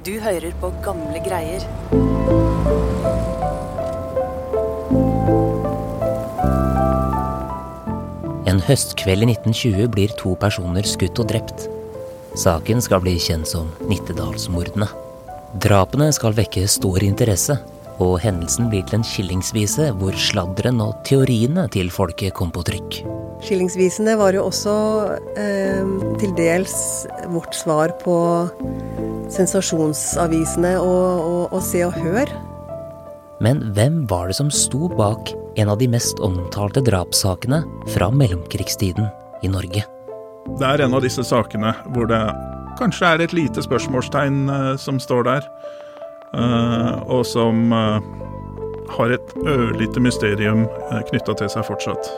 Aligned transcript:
Du 0.00 0.14
hører 0.16 0.54
på 0.56 0.70
gamle 0.80 1.20
greier. 1.20 1.60
En 8.48 8.62
høstkveld 8.64 9.26
i 9.26 9.28
1920 9.34 9.90
blir 9.92 10.14
to 10.16 10.32
personer 10.40 10.88
skutt 10.88 11.20
og 11.20 11.28
drept. 11.34 11.66
Saken 12.32 12.80
skal 12.80 13.04
bli 13.04 13.18
kjent 13.20 13.50
som 13.52 13.68
Nittedalsmordene. 13.90 14.88
Drapene 15.60 16.08
skal 16.16 16.32
vekke 16.38 16.64
stor 16.64 17.04
interesse, 17.04 17.58
og 18.00 18.16
hendelsen 18.24 18.72
blir 18.72 18.88
til 18.88 19.02
en 19.02 19.04
skillingsvise 19.04 19.90
hvor 20.00 20.16
sladderen 20.16 20.80
og 20.80 20.96
teoriene 21.04 21.68
til 21.76 21.92
folket 21.92 22.32
kom 22.40 22.48
på 22.56 22.64
trykk. 22.72 23.02
Skillingsvisene 23.44 24.16
var 24.20 24.32
jo 24.36 24.48
også 24.48 24.72
eh, 25.36 25.84
til 26.20 26.32
dels 26.36 26.74
vårt 27.32 27.52
svar 27.56 27.92
på 28.00 28.16
sensasjonsavisene 29.34 30.76
og, 30.80 31.26
og, 31.26 31.42
og 31.56 31.62
Se 31.64 31.84
og 31.86 31.96
Hør. 31.98 32.32
Men 33.40 33.62
hvem 33.76 34.02
var 34.10 34.28
det 34.28 34.36
som 34.36 34.50
sto 34.52 34.90
bak 34.92 35.32
en 35.60 35.70
av 35.72 35.80
de 35.80 35.88
mest 35.88 36.20
omtalte 36.24 36.82
drapssakene 36.84 37.62
fra 37.94 38.10
mellomkrigstiden 38.12 39.08
i 39.42 39.50
Norge? 39.52 39.86
Det 40.58 40.66
er 40.66 40.84
en 40.84 40.96
av 40.96 41.04
disse 41.04 41.24
sakene 41.24 41.72
hvor 41.94 42.08
det 42.10 42.20
kanskje 42.80 43.12
er 43.14 43.24
et 43.24 43.36
lite 43.36 43.64
spørsmålstegn 43.64 44.48
eh, 44.48 44.72
som 44.80 45.00
står 45.00 45.26
der, 45.28 45.48
eh, 46.36 46.94
og 47.08 47.24
som 47.28 47.72
eh, 47.72 48.00
har 48.96 49.14
et 49.16 49.36
ørlite 49.46 50.02
mysterium 50.02 50.66
knytta 51.10 51.36
til 51.38 51.52
seg 51.52 51.68
fortsatt. 51.68 52.10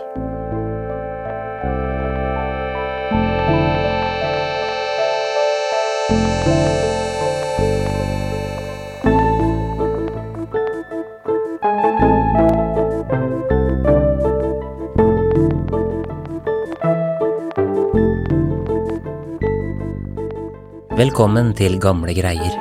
Velkommen 21.03 21.49
til 21.59 21.81
Gamle 21.83 22.13
greier, 22.15 22.53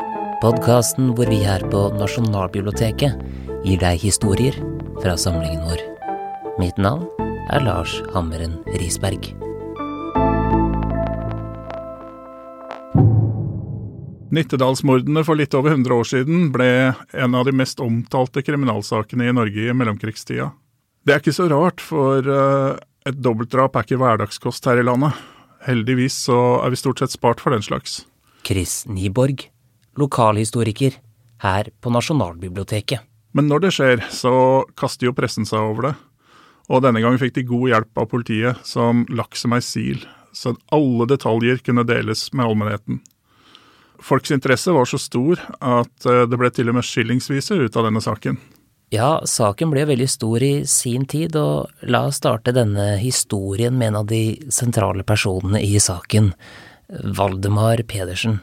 podkasten 0.42 1.12
hvor 1.14 1.30
vi 1.30 1.44
her 1.46 1.62
på 1.70 1.82
Nasjonalbiblioteket 1.94 3.20
gir 3.62 3.78
deg 3.84 4.02
historier 4.02 4.56
fra 4.96 5.14
samlingen 5.20 5.62
vår. 5.68 5.84
Mitt 6.58 6.80
navn 6.82 7.04
er 7.54 7.62
Lars 7.62 7.94
Hammeren 8.16 8.56
Risberg. 8.82 9.30
Nittedalsmordene 14.34 15.22
for 15.28 15.38
litt 15.38 15.54
over 15.54 15.76
100 15.76 15.98
år 16.00 16.12
siden 16.16 16.50
ble 16.56 16.72
en 16.98 17.38
av 17.38 17.46
de 17.46 17.54
mest 17.62 17.84
omtalte 17.84 18.42
kriminalsakene 18.48 19.30
i 19.30 19.38
Norge 19.38 19.70
i 19.70 19.76
mellomkrigstida. 19.84 20.50
Det 21.06 21.14
er 21.14 21.22
ikke 21.22 21.38
så 21.38 21.46
rart, 21.52 21.84
for 21.94 22.26
eh, 22.26 22.80
et 23.06 23.22
dobbeltdrap 23.22 23.78
er 23.78 23.86
ikke 23.86 24.02
hverdagskost 24.02 24.66
her 24.72 24.82
i 24.82 24.88
landet. 24.90 25.28
Heldigvis 25.68 26.24
så 26.26 26.40
er 26.64 26.74
vi 26.74 26.82
stort 26.82 27.04
sett 27.04 27.14
spart 27.14 27.44
for 27.44 27.54
den 27.54 27.62
slags. 27.62 28.08
Chris 28.48 28.84
Nyborg, 28.90 29.48
lokalhistoriker 30.00 30.98
her 31.42 31.72
på 31.82 31.94
Nasjonalbiblioteket. 31.94 33.02
Men 33.32 33.48
når 33.48 33.66
det 33.66 33.76
skjer, 33.76 34.04
så 34.12 34.34
kaster 34.78 35.08
jo 35.08 35.16
pressen 35.16 35.48
seg 35.48 35.64
over 35.64 35.90
det. 35.90 35.94
Og 36.72 36.84
denne 36.84 37.02
gangen 37.04 37.20
fikk 37.20 37.38
de 37.38 37.48
god 37.48 37.70
hjelp 37.72 38.02
av 38.04 38.10
politiet, 38.12 38.60
som 38.68 39.06
laks 39.12 39.44
som 39.44 39.56
ei 39.56 39.64
sil, 39.64 40.04
så 40.36 40.54
alle 40.72 41.08
detaljer 41.10 41.64
kunne 41.66 41.88
deles 41.88 42.30
med 42.34 42.46
allmennheten. 42.46 43.02
Folks 44.02 44.32
interesse 44.34 44.74
var 44.74 44.88
så 44.90 44.98
stor 44.98 45.40
at 45.60 46.08
eh, 46.10 46.24
det 46.26 46.40
ble 46.40 46.50
til 46.54 46.72
og 46.72 46.80
med 46.80 46.88
skillingsviser 46.88 47.62
ut 47.62 47.78
av 47.78 47.86
denne 47.86 48.02
saken. 48.02 48.40
Ja, 48.92 49.22
saken 49.24 49.72
ble 49.72 49.86
veldig 49.88 50.08
stor 50.12 50.44
i 50.44 50.66
sin 50.68 51.06
tid, 51.08 51.38
og 51.40 51.70
la 51.88 52.04
oss 52.10 52.18
starte 52.20 52.52
denne 52.56 52.98
historien 53.00 53.78
med 53.78 53.94
en 53.94 54.02
av 54.02 54.10
de 54.10 54.24
sentrale 54.52 55.06
personene 55.08 55.62
i 55.64 55.80
saken, 55.80 56.34
Valdemar 56.92 57.82
Pedersen. 57.88 58.40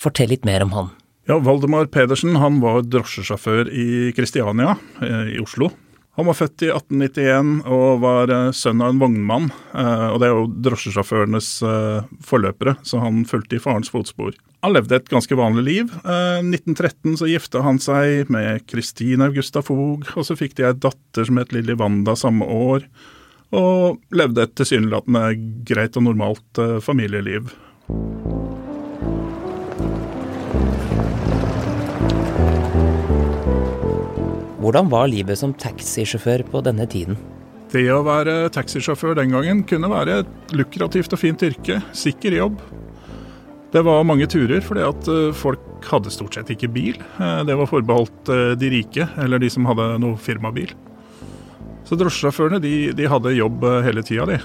Fortell 0.00 0.32
litt 0.32 0.44
mer 0.48 0.62
om 0.64 0.72
han. 0.74 0.90
Ja, 1.28 1.36
Valdemar 1.38 1.86
Pedersen 1.92 2.34
han 2.40 2.58
var 2.62 2.82
drosjesjåfør 2.82 3.68
i 3.70 4.10
Kristiania 4.16 4.74
eh, 5.04 5.36
i 5.36 5.38
Oslo. 5.42 5.70
Han 6.18 6.26
var 6.26 6.34
født 6.34 6.64
i 6.66 6.70
1891 6.74 7.60
og 7.70 8.00
var 8.02 8.32
eh, 8.34 8.48
sønn 8.56 8.82
av 8.82 8.90
en 8.94 8.98
vognmann. 9.00 9.50
eh, 9.76 10.06
Og 10.10 10.18
det 10.20 10.26
er 10.30 10.34
jo 10.34 10.48
drosjesjåførenes 10.66 11.50
forløpere, 12.26 12.74
så 12.82 12.98
han 13.04 13.22
fulgte 13.30 13.60
i 13.60 13.62
farens 13.62 13.92
fotspor. 13.92 14.34
Han 14.64 14.74
levde 14.74 14.98
et 14.98 15.08
ganske 15.12 15.36
vanlig 15.38 15.62
liv. 15.68 15.94
Eh, 16.02 16.40
1913 16.42 17.14
så 17.22 17.30
gifta 17.30 17.62
han 17.64 17.78
seg 17.80 18.28
med 18.32 18.66
Kristine 18.68 19.30
Augusta 19.30 19.62
Fogh, 19.64 20.10
og 20.18 20.26
så 20.26 20.36
fikk 20.36 20.58
de 20.58 20.66
ei 20.68 20.74
datter 20.76 21.28
som 21.30 21.38
het 21.40 21.54
Lilly 21.54 21.78
Wanda 21.78 22.16
samme 22.18 22.44
år. 22.50 22.88
Og 23.56 23.98
levde 24.14 24.44
et 24.46 24.54
tilsynelatende 24.58 25.24
greit 25.66 25.96
og 25.98 26.06
normalt 26.06 26.60
eh, 26.62 26.78
familieliv. 26.84 27.50
Hvordan 34.60 34.90
var 34.92 35.08
livet 35.10 35.38
som 35.40 35.54
taxisjåfør 35.56 36.44
på 36.52 36.60
denne 36.62 36.86
tiden? 36.90 37.16
Det 37.70 37.86
å 37.94 38.02
være 38.06 38.50
taxisjåfør 38.54 39.16
den 39.18 39.32
gangen 39.34 39.62
kunne 39.66 39.90
være 39.90 40.20
et 40.22 40.54
lukrativt 40.58 41.14
og 41.14 41.22
fint 41.22 41.42
yrke. 41.46 41.78
Sikker 41.96 42.34
jobb. 42.36 42.60
Det 43.70 43.82
var 43.86 44.02
mange 44.02 44.26
turer, 44.30 44.58
fordi 44.66 44.82
at 44.82 45.08
eh, 45.10 45.30
folk 45.36 45.86
hadde 45.86 46.10
stort 46.10 46.34
sett 46.34 46.50
ikke 46.50 46.70
bil. 46.74 46.98
Eh, 47.22 47.42
Det 47.46 47.54
var 47.56 47.70
forbeholdt 47.70 48.30
eh, 48.34 48.52
de 48.58 48.70
rike, 48.74 49.06
eller 49.22 49.38
de 49.42 49.50
som 49.50 49.68
hadde 49.70 49.92
noe 50.02 50.18
firmabil. 50.18 50.74
Så 51.90 51.96
drosjesjåførene 51.98 52.60
de, 52.62 52.74
de 52.94 53.06
hadde 53.10 53.32
jobb 53.34 53.64
eh, 53.66 53.80
hele 53.82 54.04
tida, 54.06 54.22
de. 54.30 54.36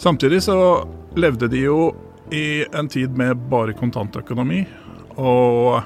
Samtidig 0.00 0.38
så 0.46 0.56
levde 1.20 1.50
de 1.52 1.66
jo 1.66 1.90
i 2.32 2.64
en 2.72 2.88
tid 2.88 3.12
med 3.12 3.42
bare 3.50 3.74
kontantøkonomi. 3.76 4.62
Og 5.20 5.84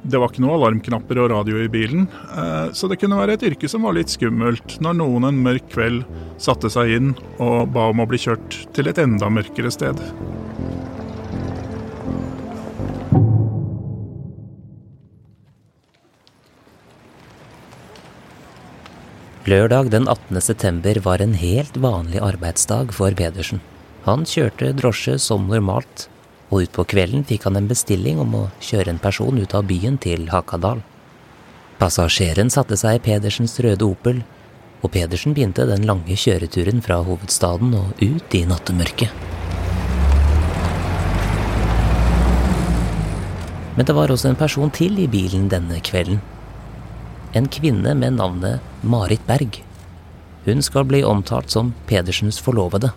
det 0.00 0.16
var 0.16 0.32
ikke 0.32 0.40
noen 0.46 0.56
alarmknapper 0.56 1.20
og 1.20 1.28
radio 1.34 1.60
i 1.60 1.68
bilen, 1.68 2.08
eh, 2.08 2.72
så 2.72 2.88
det 2.88 2.96
kunne 3.02 3.20
være 3.20 3.36
et 3.36 3.44
yrke 3.50 3.68
som 3.68 3.84
var 3.84 3.98
litt 3.98 4.16
skummelt 4.16 4.78
når 4.80 4.96
noen 5.02 5.28
en 5.28 5.44
mørk 5.44 5.68
kveld 5.76 6.06
satte 6.40 6.72
seg 6.72 6.96
inn 6.96 7.12
og 7.36 7.68
ba 7.76 7.90
om 7.92 8.00
å 8.00 8.08
bli 8.08 8.22
kjørt 8.24 8.62
til 8.72 8.88
et 8.88 9.04
enda 9.04 9.28
mørkere 9.28 9.76
sted. 9.76 10.00
Lørdag 19.46 19.92
den 19.92 20.08
18. 20.10 20.40
september 20.42 20.98
var 21.04 21.22
en 21.22 21.36
helt 21.38 21.76
vanlig 21.78 22.18
arbeidsdag 22.18 22.88
for 22.90 23.14
Pedersen. 23.14 23.60
Han 24.02 24.24
kjørte 24.26 24.72
drosje 24.74 25.14
som 25.22 25.44
normalt, 25.46 26.08
og 26.50 26.64
utpå 26.64 26.82
kvelden 26.90 27.22
fikk 27.28 27.46
han 27.46 27.60
en 27.60 27.68
bestilling 27.70 28.18
om 28.18 28.34
å 28.34 28.42
kjøre 28.58 28.90
en 28.90 28.98
person 28.98 29.38
ut 29.38 29.54
av 29.54 29.68
byen 29.70 30.00
til 30.02 30.26
Hakadal. 30.34 30.82
Passasjeren 31.78 32.50
satte 32.50 32.74
seg 32.74 32.98
i 32.98 33.04
Pedersens 33.06 33.54
røde 33.62 33.86
Opel, 33.86 34.24
og 34.82 34.90
Pedersen 34.98 35.38
begynte 35.38 35.70
den 35.70 35.86
lange 35.86 36.18
kjøreturen 36.18 36.82
fra 36.82 36.98
hovedstaden 37.06 37.78
og 37.78 38.02
ut 38.02 38.34
i 38.34 38.42
nattemørket. 38.50 39.14
Men 43.78 43.86
det 43.86 43.94
var 43.94 44.10
også 44.10 44.34
en 44.34 44.42
person 44.42 44.74
til 44.74 44.98
i 44.98 45.06
bilen 45.06 45.46
denne 45.54 45.78
kvelden. 45.86 46.18
En 47.36 47.48
kvinne 47.52 47.92
med 47.94 48.14
navnet 48.16 48.60
Marit 48.80 49.20
Berg. 49.26 49.58
Hun 50.46 50.62
skal 50.64 50.86
bli 50.88 51.02
omtalt 51.04 51.50
som 51.52 51.74
Pedersens 51.86 52.38
forlovede. 52.40 52.94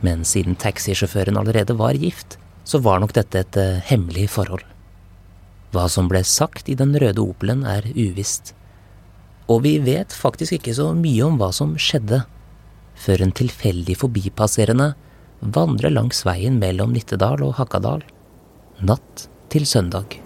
Men 0.00 0.22
siden 0.24 0.54
taxisjåføren 0.54 1.40
allerede 1.40 1.74
var 1.74 1.98
gift, 1.98 2.36
så 2.62 2.78
var 2.78 3.02
nok 3.02 3.16
dette 3.16 3.42
et 3.42 3.58
eh, 3.58 3.82
hemmelig 3.90 4.28
forhold. 4.36 4.62
Hva 5.74 5.88
som 5.90 6.06
ble 6.12 6.22
sagt 6.22 6.70
i 6.70 6.78
den 6.78 6.94
røde 6.94 7.18
Opelen 7.24 7.66
er 7.66 7.88
uvisst. 7.96 8.54
Og 9.50 9.64
vi 9.66 9.78
vet 9.82 10.14
faktisk 10.14 10.60
ikke 10.60 10.78
så 10.78 10.92
mye 10.94 11.26
om 11.26 11.42
hva 11.42 11.50
som 11.56 11.74
skjedde, 11.74 12.22
før 12.94 13.26
en 13.26 13.34
tilfeldig 13.34 13.98
forbipasserende 13.98 14.92
vandrer 15.42 15.90
langs 15.90 16.22
veien 16.28 16.62
mellom 16.62 16.94
Nittedal 16.94 17.42
og 17.42 17.56
Hakadal, 17.58 18.06
natt 18.78 19.26
til 19.50 19.66
søndag. 19.66 20.21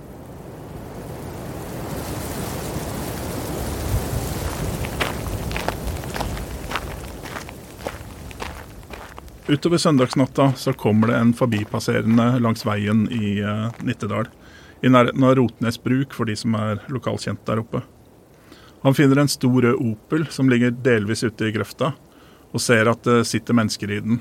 Utover 9.48 9.78
søndagsnatta 9.78 10.52
så 10.56 10.72
kommer 10.72 11.06
det 11.06 11.18
en 11.20 11.28
forbipasserende 11.38 12.24
langs 12.42 12.64
veien 12.66 13.04
i 13.14 13.36
uh, 13.46 13.68
Nittedal. 13.86 14.26
I 14.82 14.90
nærheten 14.90 15.22
av 15.22 15.36
Rotnes 15.38 15.78
bruk, 15.82 16.16
for 16.18 16.26
de 16.26 16.34
som 16.34 16.56
er 16.58 16.82
lokalkjent 16.90 17.44
der 17.46 17.62
oppe. 17.62 17.84
Han 18.82 18.96
finner 18.98 19.22
en 19.22 19.30
stor 19.30 19.62
rød 19.62 19.78
Opel 19.78 20.26
som 20.34 20.50
ligger 20.50 20.74
delvis 20.74 21.22
ute 21.22 21.46
i 21.46 21.54
grøfta, 21.54 21.92
og 22.50 22.62
ser 22.62 22.90
at 22.90 23.06
det 23.06 23.20
sitter 23.30 23.54
mennesker 23.54 23.94
i 23.94 24.00
den. 24.02 24.18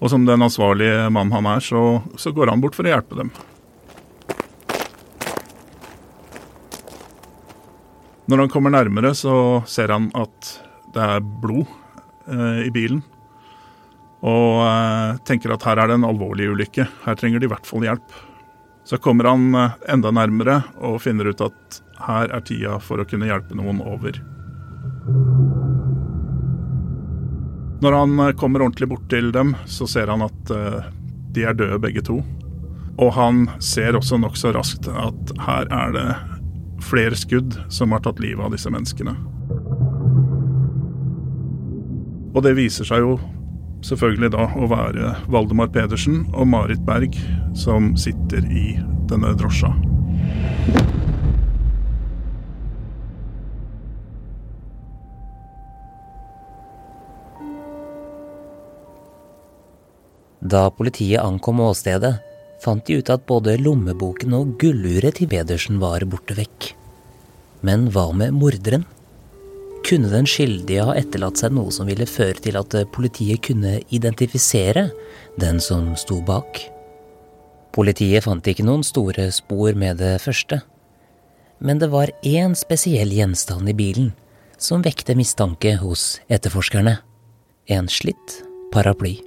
Og 0.00 0.08
som 0.12 0.24
den 0.24 0.48
ansvarlige 0.48 1.10
mannen 1.12 1.36
han 1.36 1.52
er, 1.52 1.60
så, 1.60 2.00
så 2.16 2.32
går 2.32 2.54
han 2.54 2.64
bort 2.64 2.76
for 2.76 2.88
å 2.88 2.94
hjelpe 2.94 3.20
dem. 3.20 3.36
Når 8.32 8.46
han 8.46 8.52
kommer 8.52 8.72
nærmere, 8.72 9.12
så 9.12 9.60
ser 9.68 9.92
han 9.92 10.08
at 10.16 10.54
det 10.96 11.04
er 11.04 11.26
blod 11.44 11.68
eh, 12.32 12.64
i 12.64 12.72
bilen. 12.72 13.04
Og 14.24 14.60
eh, 14.64 15.16
tenker 15.28 15.52
at 15.52 15.64
her 15.68 15.80
er 15.80 15.90
det 15.90 15.98
en 15.98 16.06
alvorlig 16.08 16.48
ulykke. 16.54 16.86
Her 17.04 17.18
trenger 17.20 17.42
de 17.42 17.48
i 17.48 17.52
hvert 17.52 17.68
fall 17.68 17.84
hjelp. 17.84 18.14
Så 18.88 18.96
kommer 19.00 19.28
han 19.28 19.50
eh, 19.58 19.74
enda 19.92 20.12
nærmere 20.14 20.62
og 20.80 21.02
finner 21.04 21.28
ut 21.28 21.44
at 21.44 21.80
her 22.06 22.32
er 22.32 22.44
tida 22.44 22.78
for 22.82 23.00
å 23.00 23.08
kunne 23.08 23.28
hjelpe 23.28 23.56
noen 23.58 23.82
over. 23.84 24.16
Når 27.84 27.98
han 28.00 28.16
eh, 28.24 28.32
kommer 28.40 28.64
ordentlig 28.64 28.88
bort 28.94 29.10
til 29.12 29.28
dem, 29.34 29.52
så 29.68 29.88
ser 29.90 30.12
han 30.12 30.24
at 30.24 30.54
de 31.34 31.44
er 31.44 31.56
døde 31.58 31.82
begge 31.82 32.04
to. 32.06 32.22
Og 33.02 33.10
han 33.16 33.44
ser 33.58 33.98
også 33.98 34.16
nokså 34.22 34.54
raskt 34.54 34.88
at 34.88 35.36
her 35.44 35.68
er 35.74 35.92
det 35.92 36.08
flere 36.84 37.16
skudd 37.18 37.58
som 37.72 37.92
har 37.92 38.04
tatt 38.04 38.22
livet 38.22 38.44
av 38.46 38.54
disse 38.54 38.70
menneskene. 38.72 39.16
Og 42.34 42.42
det 42.46 42.54
viser 42.56 42.86
seg 42.88 43.04
jo 43.04 43.16
selvfølgelig 43.84 44.32
da 44.34 44.48
å 44.56 44.68
være 44.70 45.14
Valdemar 45.32 45.70
Pedersen 45.74 46.24
og 46.32 46.48
Marit 46.52 46.82
Berg 46.86 47.16
som 47.58 47.92
sitter 48.00 48.44
i 48.48 48.74
denne 49.10 49.34
drosja. 49.38 49.72
Da 60.44 60.66
politiet 60.68 61.22
ankom 61.24 61.62
åstedet, 61.64 62.18
fant 62.60 62.84
de 62.86 62.98
ut 63.00 63.10
at 63.12 63.24
både 63.28 63.56
lommeboken 63.60 64.34
og 64.36 64.58
gulluret 64.60 65.16
til 65.18 65.30
Pedersen 65.32 65.80
var 65.80 66.04
borte 66.08 66.36
vekk. 66.36 66.74
Men 67.64 67.88
hva 67.92 68.10
med 68.12 68.36
morderen? 68.36 68.84
Kunne 69.84 70.08
den 70.08 70.24
skyldige 70.24 70.84
ha 70.88 70.94
etterlatt 70.96 71.42
seg 71.42 71.52
noe 71.52 71.72
som 71.74 71.88
ville 71.90 72.06
føre 72.08 72.40
til 72.40 72.56
at 72.56 72.76
politiet 72.94 73.42
kunne 73.44 73.82
identifisere 73.92 74.86
den 75.40 75.60
som 75.60 75.90
sto 76.00 76.22
bak? 76.24 76.62
Politiet 77.74 78.24
fant 78.24 78.46
ikke 78.48 78.64
noen 78.64 78.84
store 78.86 79.28
spor 79.34 79.76
med 79.76 79.98
det 80.00 80.14
første. 80.24 80.62
Men 81.60 81.82
det 81.82 81.90
var 81.92 82.12
én 82.24 82.56
spesiell 82.56 83.12
gjenstand 83.12 83.68
i 83.68 83.76
bilen 83.76 84.12
som 84.56 84.82
vekte 84.84 85.16
mistanke 85.18 85.74
hos 85.82 86.18
etterforskerne. 86.32 86.96
En 87.68 87.88
slitt 87.90 88.40
paraply. 88.72 89.18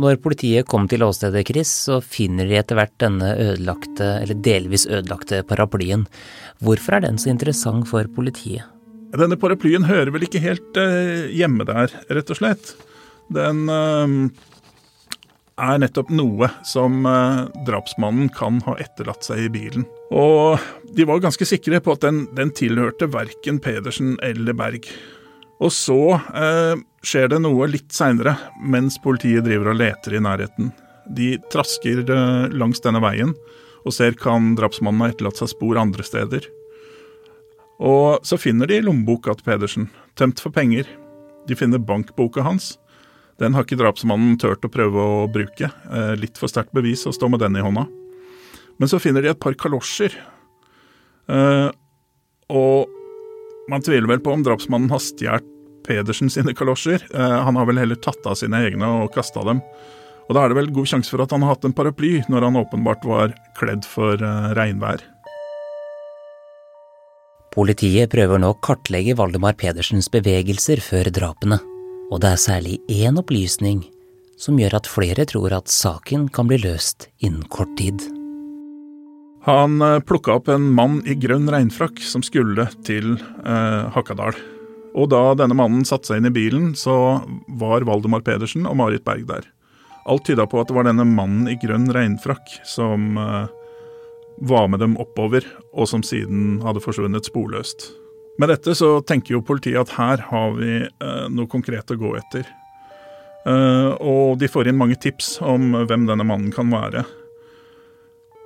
Når 0.00 0.18
politiet 0.20 0.66
kom 0.66 0.88
til 0.90 1.04
åstedet, 1.06 1.46
Chris, 1.46 1.70
så 1.86 2.00
finner 2.02 2.48
de 2.50 2.58
etter 2.58 2.76
hvert 2.76 2.96
denne 2.98 3.30
ødelagte, 3.38 4.08
eller 4.24 4.40
delvis 4.42 4.88
ødelagte 4.90 5.44
paraplyen. 5.46 6.08
Hvorfor 6.58 6.98
er 6.98 7.06
den 7.06 7.20
så 7.22 7.30
interessant 7.30 7.86
for 7.88 8.10
politiet? 8.16 8.66
Denne 9.20 9.38
paraplyen 9.38 9.86
hører 9.86 10.10
vel 10.14 10.26
ikke 10.26 10.42
helt 10.42 10.80
eh, 10.80 11.30
hjemme 11.34 11.66
der, 11.68 11.92
rett 12.10 12.32
og 12.32 12.40
slett. 12.40 12.74
Den 13.32 13.68
eh, 13.70 14.14
er 15.64 15.80
nettopp 15.80 16.10
noe 16.14 16.50
som 16.66 17.04
eh, 17.06 17.44
drapsmannen 17.66 18.30
kan 18.34 18.60
ha 18.66 18.76
etterlatt 18.82 19.26
seg 19.26 19.46
i 19.46 19.52
bilen. 19.54 19.86
Og 20.14 20.58
de 20.96 21.06
var 21.08 21.22
ganske 21.22 21.46
sikre 21.48 21.80
på 21.84 21.94
at 21.94 22.06
den, 22.06 22.24
den 22.36 22.52
tilhørte 22.54 23.10
verken 23.12 23.60
Pedersen 23.62 24.16
eller 24.24 24.56
Berg. 24.58 24.88
Og 25.62 25.70
så 25.72 26.18
eh, 26.18 26.74
skjer 27.06 27.30
det 27.30 27.42
noe 27.44 27.70
litt 27.70 27.94
seinere, 27.94 28.34
mens 28.60 28.98
politiet 29.02 29.46
driver 29.46 29.72
og 29.72 29.78
leter 29.80 30.18
i 30.18 30.24
nærheten. 30.24 30.74
De 31.14 31.34
trasker 31.52 32.00
langs 32.56 32.80
denne 32.80 33.02
veien 33.04 33.34
og 33.84 33.92
ser 33.92 34.16
kan 34.16 34.54
drapsmannen 34.56 35.04
ha 35.04 35.10
etterlatt 35.12 35.40
seg 35.40 35.50
spor 35.52 35.76
andre 35.80 36.06
steder. 36.06 36.46
Og 37.82 38.22
så 38.26 38.38
finner 38.38 38.70
de 38.70 38.82
lommeboka 38.84 39.34
til 39.34 39.48
Pedersen, 39.48 39.88
tømt 40.18 40.40
for 40.42 40.54
penger. 40.54 40.86
De 41.48 41.56
finner 41.58 41.82
bankboka 41.82 42.44
hans. 42.46 42.74
Den 43.42 43.56
har 43.56 43.66
ikke 43.66 43.78
drapsmannen 43.80 44.36
turt 44.38 44.64
å 44.64 44.70
prøve 44.70 45.02
å 45.02 45.24
bruke. 45.30 45.70
Eh, 45.90 46.14
litt 46.20 46.38
for 46.38 46.50
sterkt 46.50 46.74
bevis 46.76 47.02
å 47.08 47.14
stå 47.14 47.28
med 47.32 47.42
den 47.42 47.58
i 47.58 47.64
hånda. 47.64 47.86
Men 48.78 48.90
så 48.90 49.00
finner 49.02 49.24
de 49.24 49.32
et 49.32 49.40
par 49.40 49.56
kalosjer. 49.58 50.14
Eh, 51.28 51.70
og 52.54 52.94
man 53.70 53.82
tviler 53.82 54.06
vel 54.10 54.22
på 54.22 54.34
om 54.34 54.44
drapsmannen 54.46 54.92
har 54.92 55.02
stjålet 55.02 55.50
Pedersen 55.84 56.30
sine 56.32 56.54
kalosjer. 56.56 57.02
Eh, 57.10 57.38
han 57.44 57.58
har 57.58 57.66
vel 57.68 57.82
heller 57.82 57.98
tatt 57.98 58.24
av 58.30 58.38
sine 58.40 58.62
egne 58.64 58.86
og 59.02 59.12
kasta 59.16 59.42
dem. 59.44 59.60
Og 60.24 60.36
da 60.36 60.44
er 60.44 60.52
det 60.52 60.60
vel 60.62 60.70
god 60.72 60.88
sjanse 60.88 61.12
for 61.12 61.20
at 61.20 61.34
han 61.34 61.42
har 61.44 61.56
hatt 61.56 61.66
en 61.66 61.74
paraply 61.76 62.22
når 62.32 62.46
han 62.46 62.62
åpenbart 62.62 63.04
var 63.04 63.34
kledd 63.58 63.84
for 63.84 64.16
regnvær. 64.56 65.02
Politiet 67.54 68.10
prøver 68.10 68.40
nå 68.42 68.48
å 68.50 68.58
kartlegge 68.58 69.14
Valdemar 69.14 69.54
Pedersens 69.54 70.08
bevegelser 70.10 70.80
før 70.82 71.06
drapene, 71.14 71.60
og 72.10 72.18
det 72.24 72.32
er 72.34 72.40
særlig 72.42 72.78
én 72.90 73.20
opplysning 73.20 73.84
som 74.40 74.58
gjør 74.58 74.80
at 74.80 74.90
flere 74.90 75.22
tror 75.30 75.54
at 75.54 75.70
saken 75.70 76.26
kan 76.34 76.50
bli 76.50 76.58
løst 76.64 77.06
innen 77.22 77.46
kort 77.54 77.70
tid. 77.78 78.02
Han 79.46 79.78
plukka 80.08 80.34
opp 80.40 80.50
en 80.50 80.66
mann 80.74 80.98
i 81.06 81.14
grønn 81.14 81.46
regnfrakk 81.52 82.02
som 82.02 82.24
skulle 82.26 82.66
til 82.82 83.14
eh, 83.20 83.82
Hakadal. 83.94 84.34
Og 84.98 85.10
da 85.12 85.22
denne 85.38 85.54
mannen 85.54 85.86
satte 85.86 86.10
seg 86.10 86.22
inn 86.22 86.30
i 86.30 86.34
bilen, 86.34 86.72
så 86.74 87.20
var 87.60 87.86
Valdemar 87.86 88.24
Pedersen 88.26 88.66
og 88.66 88.80
Marit 88.80 89.04
Berg 89.06 89.28
der. 89.30 89.46
Alt 90.10 90.26
tyda 90.26 90.48
på 90.50 90.58
at 90.58 90.72
det 90.72 90.76
var 90.76 90.88
denne 90.88 91.06
mannen 91.06 91.46
i 91.52 91.58
grønn 91.60 91.86
regnfrakk 91.94 92.58
som 92.66 93.14
eh, 93.20 93.46
var 94.38 94.68
med 94.68 94.80
dem 94.82 94.96
oppover, 95.00 95.46
og 95.72 95.88
som 95.90 96.02
siden 96.06 96.60
hadde 96.64 96.82
forsvunnet 96.82 97.28
sporløst. 97.28 97.92
Med 98.38 98.50
dette 98.50 98.74
så 98.74 98.98
tenker 99.06 99.36
jo 99.36 99.44
politiet 99.46 99.78
at 99.78 99.94
her 99.94 100.22
har 100.30 100.54
vi 100.58 100.80
eh, 100.82 101.26
noe 101.30 101.50
konkret 101.50 101.92
å 101.94 101.98
gå 101.98 102.14
etter. 102.18 102.48
Eh, 103.46 103.90
og 104.00 104.40
de 104.40 104.50
får 104.50 104.70
inn 104.70 104.80
mange 104.80 104.98
tips 105.00 105.36
om 105.44 105.70
hvem 105.86 106.08
denne 106.08 106.26
mannen 106.26 106.50
kan 106.54 106.72
være. 106.72 107.04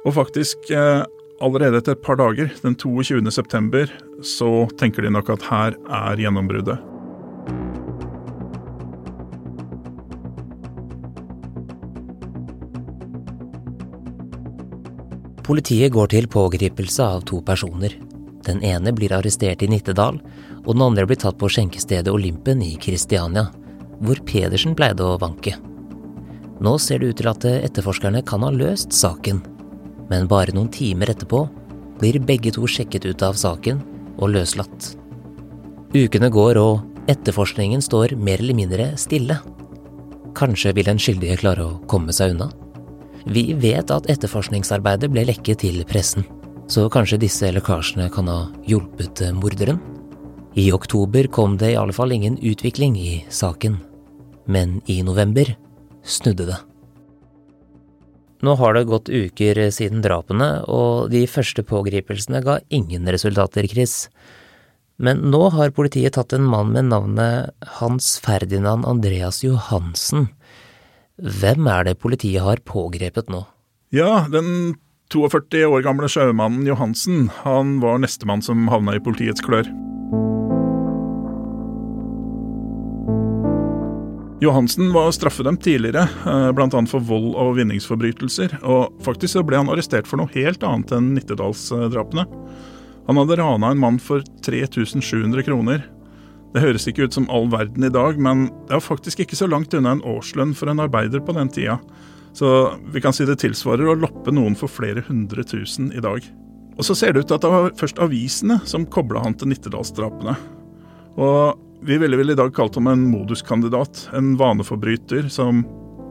Og 0.05 0.15
faktisk, 0.19 0.69
eh, 0.75 1.07
allerede 1.41 1.81
etter 1.81 1.97
et 1.97 2.05
par 2.05 2.21
dager, 2.21 2.53
den 2.63 2.77
22. 2.77 3.33
september, 3.33 3.89
så 4.21 4.69
tenker 4.77 5.07
de 5.07 5.15
nok 5.15 5.33
at 5.37 5.49
her 5.49 5.79
er 5.89 6.21
gjennombruddet. 6.21 6.88
Politiet 15.49 15.95
går 15.95 16.11
til 16.13 16.27
pågripelse 16.29 17.01
av 17.01 17.23
to 17.25 17.39
personer. 17.41 17.95
Den 18.45 18.59
ene 18.61 18.93
blir 18.93 19.15
arrestert 19.17 19.63
i 19.65 19.69
Nittedal, 19.73 20.19
og 20.67 20.75
den 20.75 20.85
andre 20.85 21.07
blir 21.09 21.17
tatt 21.17 21.39
på 21.41 21.49
skjenkestedet 21.49 22.13
Olympen 22.13 22.61
i 22.61 22.75
Kristiania, 22.77 23.47
hvor 24.05 24.21
Pedersen 24.29 24.77
pleide 24.77 25.07
å 25.07 25.17
vanke. 25.17 25.55
Nå 26.61 26.75
ser 26.83 27.01
det 27.01 27.15
ut 27.15 27.21
til 27.23 27.31
at 27.33 27.49
etterforskerne 27.49 28.21
kan 28.29 28.45
ha 28.45 28.53
løst 28.53 28.93
saken, 28.93 29.41
men 30.11 30.29
bare 30.29 30.53
noen 30.53 30.69
timer 30.75 31.15
etterpå 31.15 31.41
blir 31.99 32.21
begge 32.29 32.53
to 32.53 32.69
sjekket 32.69 33.09
ut 33.09 33.25
av 33.25 33.41
saken 33.41 33.81
og 34.19 34.35
løslatt. 34.37 34.93
Ukene 35.97 36.29
går, 36.29 36.61
og 36.61 37.09
etterforskningen 37.09 37.81
står 37.81 38.19
mer 38.21 38.45
eller 38.45 38.59
mindre 38.59 38.93
stille. 39.01 39.41
Kanskje 40.37 40.77
vil 40.77 40.93
den 40.93 41.01
skyldige 41.01 41.41
klare 41.41 41.65
å 41.65 41.79
komme 41.89 42.13
seg 42.13 42.37
unna? 42.37 42.53
Vi 43.27 43.53
vet 43.59 43.91
at 43.91 44.09
etterforskningsarbeidet 44.11 45.11
ble 45.13 45.25
lekket 45.29 45.65
til 45.65 45.83
pressen, 45.89 46.27
så 46.71 46.87
kanskje 46.93 47.21
disse 47.25 47.51
lekkasjene 47.55 48.09
kan 48.13 48.31
ha 48.31 48.41
hjulpet 48.69 49.23
morderen? 49.37 49.81
I 50.59 50.71
oktober 50.73 51.29
kom 51.31 51.57
det 51.59 51.73
i 51.73 51.79
alle 51.79 51.95
fall 51.95 52.13
ingen 52.13 52.39
utvikling 52.39 52.97
i 52.99 53.21
saken, 53.31 53.79
men 54.47 54.81
i 54.87 55.03
november 55.07 55.51
snudde 56.03 56.49
det. 56.49 56.59
Nå 58.43 58.55
har 58.55 58.75
det 58.75 58.87
gått 58.87 59.11
uker 59.11 59.59
siden 59.75 60.03
drapene, 60.03 60.63
og 60.71 61.11
de 61.11 61.25
første 61.27 61.65
pågripelsene 61.67 62.43
ga 62.47 62.61
ingen 62.71 63.09
resultater, 63.11 63.67
Chris. 63.67 64.07
Men 64.99 65.25
nå 65.33 65.49
har 65.55 65.75
politiet 65.75 66.15
tatt 66.15 66.35
en 66.35 66.47
mann 66.47 66.71
med 66.75 66.91
navnet 66.93 67.51
Hans 67.79 68.17
Ferdinand 68.23 68.87
Andreas 68.87 69.43
Johansen 69.47 70.29
hvem 71.19 71.67
er 71.67 71.89
det 71.89 71.99
politiet 71.99 72.45
har 72.45 72.63
pågrepet 72.63 73.31
nå? 73.33 73.43
Ja, 73.95 74.27
den 74.31 74.77
42 75.11 75.65
år 75.67 75.83
gamle 75.83 76.09
sjømannen 76.13 76.67
Johansen, 76.69 77.31
han 77.43 77.79
var 77.83 77.99
nestemann 77.99 78.45
som 78.45 78.69
havna 78.71 78.99
i 78.99 79.03
politiets 79.03 79.43
klør. 79.43 79.67
Johansen 84.39 84.93
var 84.95 85.11
straffedømt 85.11 85.65
tidligere, 85.65 86.05
eh, 86.07 86.51
bl.a. 86.55 86.83
for 86.87 87.03
vold 87.03 87.33
og 87.35 87.57
vinningsforbrytelser. 87.59 88.61
Og 88.63 88.95
faktisk 89.03 89.35
så 89.35 89.43
ble 89.43 89.59
han 89.59 89.71
arrestert 89.73 90.07
for 90.07 90.21
noe 90.21 90.31
helt 90.37 90.63
annet 90.63 90.95
enn 90.95 91.11
Nittedalsdrapene. 91.17 92.29
Han 93.09 93.19
hadde 93.19 93.41
rana 93.41 93.73
en 93.73 93.83
mann 93.83 93.99
for 93.99 94.23
3700 94.47 95.43
kroner. 95.49 95.83
Det 96.55 96.63
høres 96.65 96.87
ikke 96.89 97.09
ut 97.09 97.17
som 97.17 97.29
all 97.33 97.51
verden 97.53 97.85
i 97.85 97.93
dag, 97.93 98.17
men 98.21 98.47
det 98.69 98.79
er 98.79 98.85
faktisk 98.85 99.21
ikke 99.25 99.37
så 99.37 99.49
langt 99.51 99.75
unna 99.77 99.97
en 99.97 100.05
årslønn 100.09 100.55
for 100.57 100.71
en 100.73 100.81
arbeider 100.81 101.21
på 101.25 101.35
den 101.37 101.51
tida. 101.53 101.77
Så 102.37 102.49
vi 102.93 103.03
kan 103.05 103.13
si 103.13 103.27
det 103.29 103.41
tilsvarer 103.43 103.91
å 103.91 103.97
loppe 103.99 104.33
noen 104.33 104.57
for 104.57 104.71
flere 104.73 105.03
hundre 105.09 105.45
tusen 105.45 105.91
i 105.93 106.03
dag. 106.05 106.25
Og 106.79 106.87
så 106.87 106.95
ser 106.95 107.13
det 107.13 107.25
ut 107.25 107.31
til 107.31 107.37
at 107.37 107.45
det 107.45 107.53
var 107.53 107.73
først 107.77 108.01
avisene 108.01 108.61
som 108.69 108.87
kobla 108.87 109.25
han 109.25 109.35
til 109.37 109.51
Nittedalsdrapene. 109.51 110.37
Og 111.19 111.59
vi 111.83 111.99
ville 111.99 112.19
vel 112.19 112.33
i 112.33 112.39
dag 112.39 112.55
kalt 112.55 112.79
ham 112.79 112.89
en 112.91 113.05
moduskandidat, 113.11 114.09
en 114.17 114.37
vaneforbryter 114.39 115.29
som 115.33 115.65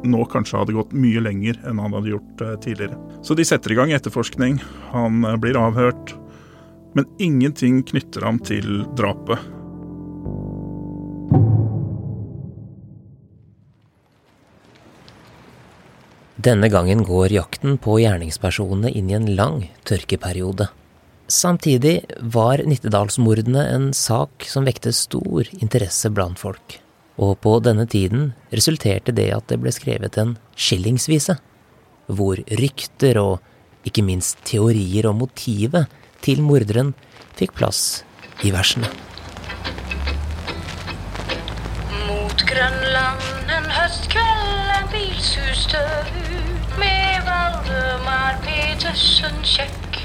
nå 0.08 0.24
kanskje 0.29 0.60
hadde 0.62 0.75
gått 0.75 0.94
mye 0.96 1.22
lenger 1.24 1.58
enn 1.67 1.82
han 1.82 1.96
hadde 1.96 2.13
gjort 2.13 2.44
eh, 2.44 2.56
tidligere. 2.63 3.00
Så 3.25 3.36
de 3.36 3.46
setter 3.48 3.74
i 3.74 3.77
gang 3.79 3.91
etterforskning, 3.96 4.60
han 4.91 5.25
eh, 5.25 5.38
blir 5.41 5.58
avhørt, 5.60 6.13
men 6.96 7.08
ingenting 7.24 7.82
knytter 7.88 8.25
ham 8.27 8.39
til 8.44 8.84
drapet. 9.00 9.41
Denne 16.38 16.70
gangen 16.70 17.00
går 17.01 17.32
jakten 17.34 17.79
på 17.82 17.96
gjerningspersonene 17.98 18.91
inn 18.94 19.08
i 19.10 19.15
en 19.17 19.25
lang 19.39 19.63
tørkeperiode. 19.89 20.67
Samtidig 21.27 22.03
var 22.22 22.62
Nittedalsmordene 22.62 23.63
en 23.74 23.88
sak 23.98 24.46
som 24.46 24.67
vekte 24.70 24.94
stor 24.94 25.50
interesse 25.58 26.12
blant 26.13 26.38
folk. 26.38 26.77
Og 27.17 27.39
på 27.41 27.56
denne 27.65 27.88
tiden 27.89 28.36
resulterte 28.53 29.15
det 29.17 29.32
at 29.34 29.50
det 29.50 29.58
ble 29.63 29.74
skrevet 29.74 30.20
en 30.22 30.36
skillingsvise, 30.53 31.39
hvor 32.06 32.38
rykter 32.62 33.17
og 33.17 33.89
ikke 33.89 34.06
minst 34.06 34.38
teorier 34.46 35.10
om 35.10 35.17
motivet 35.24 35.89
til 36.22 36.46
morderen 36.46 36.94
fikk 37.39 37.58
plass 37.58 38.03
i 38.46 38.53
versene. 38.53 38.94
Mot 42.06 42.46
Grønland 42.46 43.58
en 43.58 43.72
høstkveld 43.82 44.74
en 44.77 44.89
bilsus 44.94 45.67
Valdemar 45.74 46.26
Petersen 48.98 49.36
kjekk. 49.46 49.98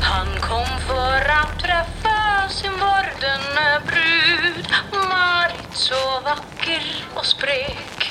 Han 0.00 0.28
kom 0.40 0.68
for 0.86 1.26
å 1.34 1.40
treffe 1.60 2.14
sin 2.48 2.72
vordende 2.80 3.64
brud, 3.90 4.70
Marit 5.10 5.76
så 5.76 5.98
vakker 6.24 6.86
og 7.12 7.26
sprek. 7.28 8.06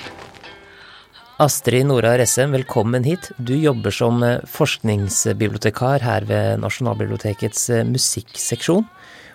Astrid 1.41 1.89
Nora 1.89 2.13
Ressem, 2.21 2.53
velkommen 2.53 3.01
hit. 3.01 3.31
Du 3.41 3.55
jobber 3.57 3.89
som 3.89 4.21
eh, 4.21 4.45
forskningsbibliotekar 4.45 6.05
her 6.05 6.29
ved 6.29 6.61
Nasjonalbibliotekets 6.61 7.65
eh, 7.73 7.81
musikkseksjon. 7.89 8.85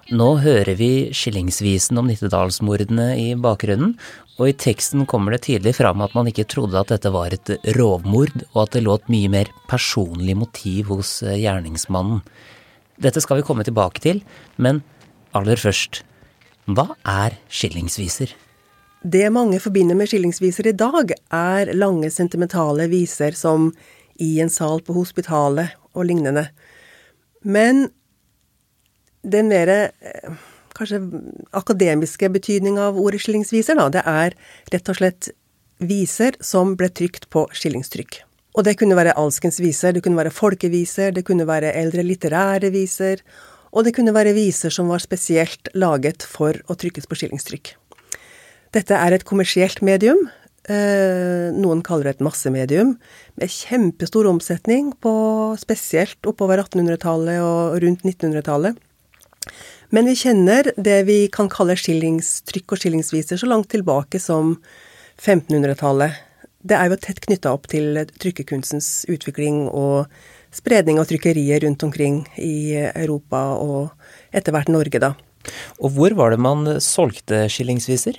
Nå 0.06 0.26
hører 0.38 0.76
vi 0.78 1.08
skillingsvisen 1.10 1.98
om 1.98 2.06
Nittedalsmordene 2.06 3.08
i 3.18 3.32
bakgrunnen, 3.42 3.96
og 4.38 4.52
i 4.52 4.54
teksten 4.54 5.02
kommer 5.10 5.34
det 5.34 5.40
tydelig 5.48 5.72
fram 5.80 6.04
at 6.04 6.14
man 6.14 6.28
ikke 6.30 6.44
trodde 6.46 6.78
at 6.78 6.92
dette 6.92 7.10
var 7.10 7.34
et 7.34 7.50
rovmord, 7.74 8.30
og 8.52 8.60
at 8.62 8.76
det 8.76 8.84
lå 8.86 8.94
et 8.94 9.10
mye 9.10 9.32
mer 9.32 9.50
personlig 9.66 10.36
motiv 10.38 10.92
hos 10.92 11.10
eh, 11.26 11.40
gjerningsmannen. 11.42 12.22
Dette 13.02 13.24
skal 13.24 13.40
vi 13.40 13.46
komme 13.48 13.66
tilbake 13.66 14.04
til, 14.04 14.22
men 14.62 14.78
aller 15.34 15.58
først, 15.58 16.04
hva 16.70 16.92
er 17.02 17.40
skillingsviser? 17.50 18.30
Det 19.02 19.26
mange 19.34 19.58
forbinder 19.58 19.98
med 19.98 20.12
skillingsviser 20.12 20.70
i 20.70 20.76
dag, 20.86 21.16
er 21.34 21.74
lange, 21.74 22.14
sentimentale 22.14 22.86
viser 22.94 23.34
som 23.34 23.72
I 24.22 24.36
en 24.38 24.54
sal 24.54 24.86
på 24.86 24.94
hospitalet 24.94 25.74
og 25.98 26.06
lignende. 26.06 26.46
Men 27.42 27.88
den 29.26 29.50
mer 29.50 29.72
eh, 29.72 30.36
kanskje 30.76 31.00
akademiske 31.56 32.30
betydninga 32.36 32.90
av 32.90 33.00
ordet 33.00 33.22
skillingsviser, 33.24 33.78
da, 33.78 33.88
det 33.92 34.04
er 34.06 34.36
rett 34.74 34.92
og 34.92 35.00
slett 35.00 35.30
viser 35.82 36.36
som 36.44 36.76
ble 36.78 36.88
trykt 36.92 37.28
på 37.32 37.46
skillingstrykk. 37.56 38.22
Og 38.56 38.64
det 38.64 38.78
kunne 38.80 38.96
være 38.96 39.16
alskens 39.20 39.58
viser, 39.60 39.92
det 39.92 40.02
kunne 40.04 40.20
være 40.20 40.32
folkeviser, 40.32 41.12
det 41.12 41.26
kunne 41.28 41.48
være 41.48 41.74
eldre 41.76 42.04
litterære 42.06 42.72
viser, 42.72 43.20
og 43.76 43.84
det 43.84 43.92
kunne 43.96 44.14
være 44.16 44.32
viser 44.36 44.72
som 44.72 44.88
var 44.88 45.02
spesielt 45.04 45.68
laget 45.76 46.24
for 46.24 46.56
å 46.64 46.76
trykkes 46.78 47.08
på 47.08 47.18
skillingstrykk. 47.20 47.74
Dette 48.76 48.96
er 48.96 49.16
et 49.16 49.26
kommersielt 49.28 49.82
medium. 49.84 50.26
Eh, 50.66 51.52
noen 51.54 51.82
kaller 51.84 52.08
det 52.08 52.16
et 52.16 52.24
massemedium, 52.26 52.96
med 53.38 53.52
kjempestor 53.52 54.26
omsetning 54.26 54.90
på 55.04 55.12
spesielt 55.60 56.18
oppover 56.26 56.64
1800-tallet 56.64 57.44
og 57.44 57.76
rundt 57.84 58.02
1900-tallet. 58.08 58.80
Men 59.94 60.08
vi 60.10 60.16
kjenner 60.18 60.72
det 60.76 61.02
vi 61.06 61.18
kan 61.32 61.50
kalle 61.52 61.76
skillingstrykk 61.78 62.74
og 62.74 62.82
skillingsviser 62.82 63.40
så 63.40 63.48
langt 63.50 63.70
tilbake 63.74 64.20
som 64.22 64.56
1500-tallet. 65.20 66.16
Det 66.66 66.74
er 66.74 66.90
jo 66.90 66.98
tett 66.98 67.20
knytta 67.22 67.52
opp 67.54 67.68
til 67.70 68.00
trykkekunstens 68.18 69.06
utvikling 69.12 69.66
og 69.70 70.10
spredning 70.56 70.98
av 70.98 71.06
trykkerier 71.10 71.62
rundt 71.62 71.84
omkring 71.86 72.24
i 72.42 72.74
Europa 72.88 73.42
og 73.60 74.34
etter 74.34 74.54
hvert 74.56 74.72
Norge, 74.72 75.00
da. 75.02 75.14
Og 75.78 75.92
hvor 75.94 76.16
var 76.18 76.34
det 76.34 76.42
man 76.42 76.66
solgte 76.82 77.44
skillingsviser? 77.52 78.18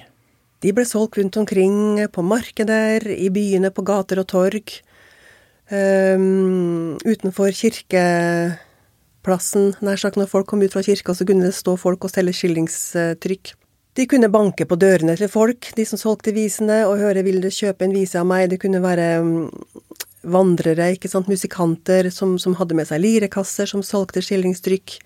De 0.64 0.74
ble 0.74 0.86
solgt 0.88 1.20
rundt 1.20 1.38
omkring 1.38 2.00
på 2.10 2.24
markeder, 2.26 3.04
i 3.04 3.28
byene, 3.34 3.70
på 3.70 3.84
gater 3.86 4.24
og 4.24 4.30
torg. 4.32 4.78
Um, 5.68 6.96
utenfor 7.04 7.52
kirkeplassen, 9.28 9.76
nær 9.84 9.98
sagt 10.00 10.16
når 10.16 10.30
folk 10.32 10.48
kom 10.48 10.62
ut 10.62 10.74
fra 10.74 10.84
kirka, 10.84 11.14
så 11.14 11.26
kunne 11.26 11.48
det 11.48 11.56
stå 11.56 11.76
folk 11.78 12.04
og 12.04 12.12
selge 12.12 12.34
skillingstrykk. 12.34 13.56
De 13.98 14.06
kunne 14.08 14.30
banke 14.30 14.66
på 14.66 14.78
dørene 14.78 15.18
til 15.18 15.28
folk, 15.28 15.74
de 15.76 15.86
som 15.86 15.98
solgte 15.98 16.32
visene, 16.32 16.86
og 16.88 17.00
høre 17.00 17.24
'vil 17.24 17.42
du 17.42 17.50
kjøpe 17.50 17.84
en 17.84 17.94
vise 17.94 18.16
av 18.16 18.26
meg'? 18.26 18.50
Det 18.50 18.62
kunne 18.62 18.82
være 18.82 19.20
um, 19.20 19.52
vandrere, 20.24 20.96
ikke 20.96 21.10
sant, 21.10 21.28
musikanter 21.28 22.10
som, 22.12 22.38
som 22.38 22.56
hadde 22.56 22.76
med 22.76 22.88
seg 22.88 23.02
lirekasser, 23.02 23.66
som 23.66 23.82
solgte 23.82 24.22
skillingstrykk 24.22 25.00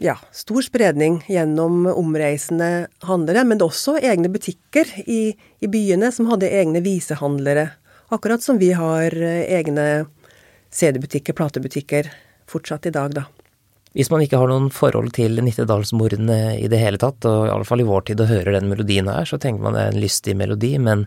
ja, 0.00 0.16
stor 0.32 0.62
spredning 0.62 1.22
gjennom 1.28 1.86
omreisende 1.86 2.88
handlere, 3.02 3.44
men 3.44 3.60
også 3.62 3.98
egne 4.00 4.28
butikker 4.28 4.86
i, 5.06 5.36
i, 5.60 5.66
byene 5.66 6.10
som 6.10 6.26
hadde 6.26 6.48
egne 6.50 6.80
visehandlere. 6.80 7.68
Akkurat 8.10 8.42
som 8.42 8.58
vi 8.58 8.72
har 8.72 9.14
eh, 9.14 9.46
egne 9.60 10.06
CD-butikker, 10.72 11.36
platebutikker, 11.36 12.08
fortsatt 12.50 12.88
i 12.88 12.94
dag, 12.94 13.14
da. 13.16 13.26
Hvis 13.92 14.08
man 14.08 14.22
ikke 14.24 14.38
har 14.40 14.48
noen 14.48 14.70
forhold 14.72 15.10
til 15.18 15.36
Nittedalsmordene 15.44 16.56
i 16.56 16.68
det 16.72 16.80
hele 16.80 17.00
tatt, 17.00 17.26
og 17.28 17.44
i 17.44 17.52
alle 17.52 17.68
fall 17.68 17.82
i 17.84 17.88
vår 17.88 18.06
tid 18.08 18.22
og 18.24 18.30
hører 18.30 18.56
den 18.56 18.70
melodien 18.70 19.10
her, 19.12 19.28
så 19.28 19.36
tenker 19.40 19.66
man 19.66 19.76
det 19.76 19.84
er 19.84 19.92
en 19.92 20.00
lystig 20.00 20.36
melodi, 20.38 20.72
men 20.80 21.04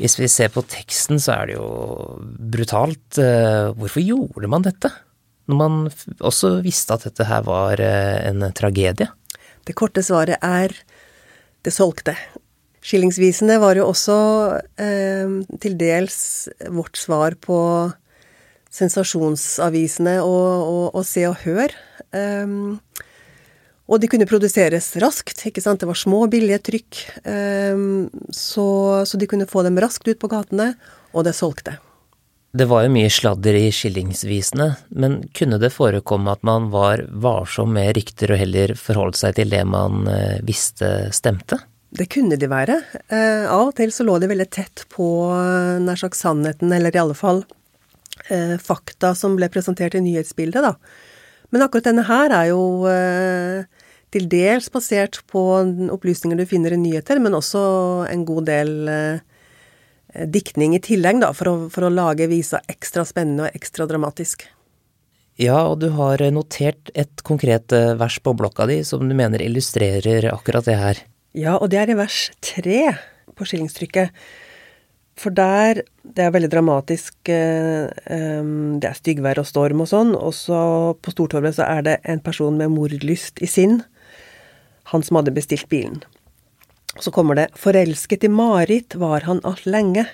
hvis 0.00 0.16
vi 0.16 0.30
ser 0.32 0.48
på 0.54 0.64
teksten, 0.64 1.20
så 1.20 1.34
er 1.34 1.50
det 1.50 1.58
jo 1.58 1.68
brutalt. 2.54 3.20
Eh, 3.20 3.68
hvorfor 3.76 4.00
gjorde 4.00 4.48
man 4.48 4.64
dette? 4.64 4.92
når 5.50 5.58
man 5.58 5.78
også 6.22 6.58
visste 6.64 6.96
at 6.96 7.06
dette 7.08 7.26
her 7.28 7.42
var 7.46 7.80
eh, 7.82 8.18
en 8.30 8.44
tragedie? 8.56 9.08
Det 9.66 9.76
korte 9.78 10.02
svaret 10.04 10.40
er 10.42 10.74
det 11.64 11.74
solgte. 11.74 12.14
Skillingsvisene 12.80 13.58
var 13.60 13.76
jo 13.76 13.90
også 13.90 14.16
eh, 14.80 15.34
til 15.60 15.76
dels 15.80 16.20
vårt 16.72 17.00
svar 17.00 17.36
på 17.42 17.58
sensasjonsavisene 18.70 20.20
og, 20.22 20.48
og, 20.70 20.84
og 20.94 21.06
Se 21.06 21.26
og 21.28 21.38
Hør. 21.44 21.74
Um, 22.14 22.78
og 23.90 23.98
de 23.98 24.06
kunne 24.10 24.28
produseres 24.30 24.92
raskt, 25.02 25.42
ikke 25.48 25.62
sant. 25.64 25.82
Det 25.82 25.90
var 25.90 25.98
små, 25.98 26.22
billige 26.30 26.60
trykk. 26.70 27.00
Um, 27.26 28.06
så, 28.30 28.66
så, 29.06 29.18
de 29.18 29.28
kunne 29.30 29.50
få 29.50 29.64
dem 29.66 29.80
raskt 29.82 30.06
ut 30.06 30.20
på 30.20 30.30
gatene, 30.30 30.72
og 31.10 31.26
det 31.26 31.34
solgte. 31.38 31.80
Det 32.50 32.66
var 32.66 32.82
jo 32.82 32.94
mye 32.94 33.10
sladder 33.10 33.54
i 33.54 33.68
skillingsvisene, 33.74 34.72
men 34.98 35.20
kunne 35.38 35.58
det 35.62 35.70
forekomme 35.74 36.32
at 36.34 36.42
man 36.46 36.66
var 36.72 37.04
varsom 37.22 37.76
med 37.76 37.92
rykter 37.98 38.34
og 38.34 38.40
heller 38.42 38.74
forholdt 38.78 39.20
seg 39.20 39.36
til 39.38 39.52
det 39.54 39.62
man 39.70 40.08
eh, 40.10 40.40
visste 40.46 41.12
stemte? 41.14 41.60
Det 41.94 42.08
kunne 42.10 42.38
de 42.38 42.46
være. 42.50 42.80
Eh, 43.06 43.46
av 43.50 43.68
og 43.68 43.76
til 43.78 43.94
så 43.94 44.06
lå 44.06 44.18
de 44.22 44.30
veldig 44.30 44.48
tett 44.50 44.82
på 44.90 45.06
eh, 45.34 45.78
nær 45.82 45.98
sagt 45.98 46.18
sannheten, 46.18 46.74
eller 46.74 46.94
i 46.94 47.02
alle 47.02 47.18
fall 47.18 47.44
eh, 48.32 48.56
fakta 48.62 49.14
som 49.18 49.36
ble 49.38 49.50
presentert 49.52 49.96
i 49.98 50.02
nyhetsbildet, 50.04 50.64
da. 50.64 50.74
Men 51.50 51.66
akkurat 51.66 51.88
denne 51.90 52.06
her 52.06 52.32
er 52.34 52.50
jo 52.52 52.62
eh, 52.90 53.66
til 54.14 54.28
dels 54.30 54.70
basert 54.72 55.20
på 55.30 55.42
opplysninger 55.94 56.38
du 56.38 56.46
finner 56.50 56.74
i 56.74 56.80
nyheter, 56.80 57.20
men 57.22 57.36
også 57.38 57.62
en 58.10 58.24
god 58.26 58.48
del 58.50 58.72
eh, 58.90 59.26
diktning 60.30 60.74
i 60.78 60.82
tillegg, 60.82 61.20
da, 61.22 61.32
for 61.36 61.50
å, 61.50 61.56
for 61.72 61.86
å 61.86 61.92
lage 61.94 62.30
visa 62.30 62.62
ekstra 62.70 63.04
spennende 63.06 63.48
og 63.48 63.60
ekstra 63.60 63.86
dramatisk. 63.90 64.46
Ja, 65.40 65.62
og 65.70 65.78
du 65.80 65.88
har 65.96 66.20
notert 66.34 66.90
et 66.98 67.22
konkret 67.26 67.72
eh, 67.72 67.94
vers 67.98 68.18
på 68.22 68.34
blokka 68.36 68.66
di 68.70 68.82
som 68.84 69.06
du 69.08 69.16
mener 69.16 69.42
illustrerer 69.42 70.28
akkurat 70.34 70.66
det 70.68 70.76
her. 70.76 71.02
Ja, 71.32 71.56
og 71.56 71.70
det 71.72 71.78
er 71.80 71.92
i 71.92 71.98
vers 71.98 72.28
tre 72.44 72.80
på 73.38 73.46
skillingstrykket. 73.46 74.10
For 75.20 75.34
der 75.36 75.82
Det 76.10 76.24
er 76.24 76.32
veldig 76.32 76.50
dramatisk. 76.50 77.14
Eh, 77.28 77.86
det 78.80 78.88
er 78.88 78.96
styggvær 78.96 79.38
og 79.38 79.46
storm 79.46 79.84
og 79.84 79.90
sånn. 79.90 80.14
Og 80.16 80.32
så 80.34 80.60
på 80.98 81.12
Stortorvet 81.12 81.54
så 81.54 81.68
er 81.68 81.84
det 81.86 81.98
en 82.04 82.20
person 82.24 82.56
med 82.56 82.72
mordlyst 82.72 83.38
i 83.38 83.46
sinn. 83.46 83.82
Han 84.90 85.04
som 85.06 85.20
hadde 85.20 85.36
bestilt 85.36 85.68
bilen. 85.70 86.00
Så 86.98 87.12
kommer 87.14 87.38
det 87.38 87.52
Forelsket 87.54 88.24
i 88.26 88.32
Marit 88.32 88.96
var 88.98 89.22
han 89.28 89.44
alt 89.46 89.68
lenge. 89.68 90.08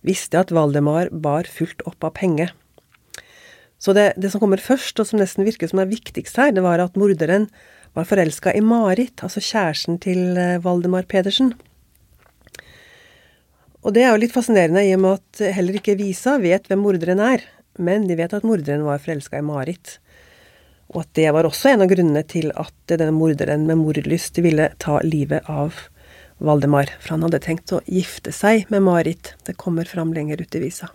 Visste 0.00 0.40
at 0.40 0.54
Valdemar 0.54 1.10
bar 1.12 1.44
fullt 1.44 1.84
opp 1.84 2.06
av 2.08 2.14
penge. 2.16 2.48
Så 3.80 3.92
det, 3.96 4.14
det, 4.16 4.30
som 4.32 4.40
kommer 4.40 4.60
først, 4.60 4.98
og 5.00 5.08
som 5.08 5.20
nesten 5.20 5.44
virker 5.44 5.68
som 5.68 5.80
er 5.80 5.88
viktigst 5.88 6.36
her, 6.40 6.52
det 6.52 6.64
var 6.64 6.80
at 6.80 6.96
morderen 7.00 7.48
var 7.96 8.08
forelska 8.08 8.52
i 8.56 8.60
Marit, 8.64 9.20
altså 9.24 9.40
kjæresten 9.40 9.98
til 10.00 10.36
eh, 10.38 10.60
Valdemar 10.64 11.08
Pedersen. 11.08 11.54
Og 13.80 13.94
det 13.96 14.04
er 14.04 14.12
jo 14.12 14.20
litt 14.20 14.34
fascinerende 14.34 14.82
i 14.84 14.92
og 14.92 15.00
med 15.00 15.20
at 15.20 15.40
heller 15.56 15.78
ikke 15.78 15.96
Visa 15.96 16.36
vet 16.42 16.68
hvem 16.68 16.82
morderen 16.84 17.22
er, 17.24 17.44
men 17.80 18.04
de 18.08 18.16
vet 18.18 18.34
at 18.36 18.44
morderen 18.44 18.84
var 18.84 19.00
forelska 19.00 19.40
i 19.40 19.46
Marit. 19.46 19.96
Og 20.92 21.04
at 21.04 21.12
det 21.16 21.30
var 21.32 21.48
også 21.48 21.72
en 21.72 21.86
av 21.86 21.88
grunnene 21.88 22.22
til 22.28 22.50
at 22.60 22.74
denne 22.90 23.14
morderen 23.16 23.64
med 23.68 23.80
mordlyst 23.80 24.42
ville 24.44 24.68
ta 24.82 24.98
livet 25.06 25.48
av 25.48 25.86
Valdemar, 26.40 26.92
for 27.00 27.14
han 27.14 27.24
hadde 27.24 27.40
tenkt 27.44 27.72
å 27.72 27.80
gifte 27.88 28.32
seg 28.36 28.68
med 28.72 28.84
Marit. 28.84 29.34
Det 29.48 29.56
kommer 29.60 29.88
fram 29.88 30.12
lenger 30.16 30.42
ut 30.42 30.56
i 30.56 30.64
visa. 30.66 30.90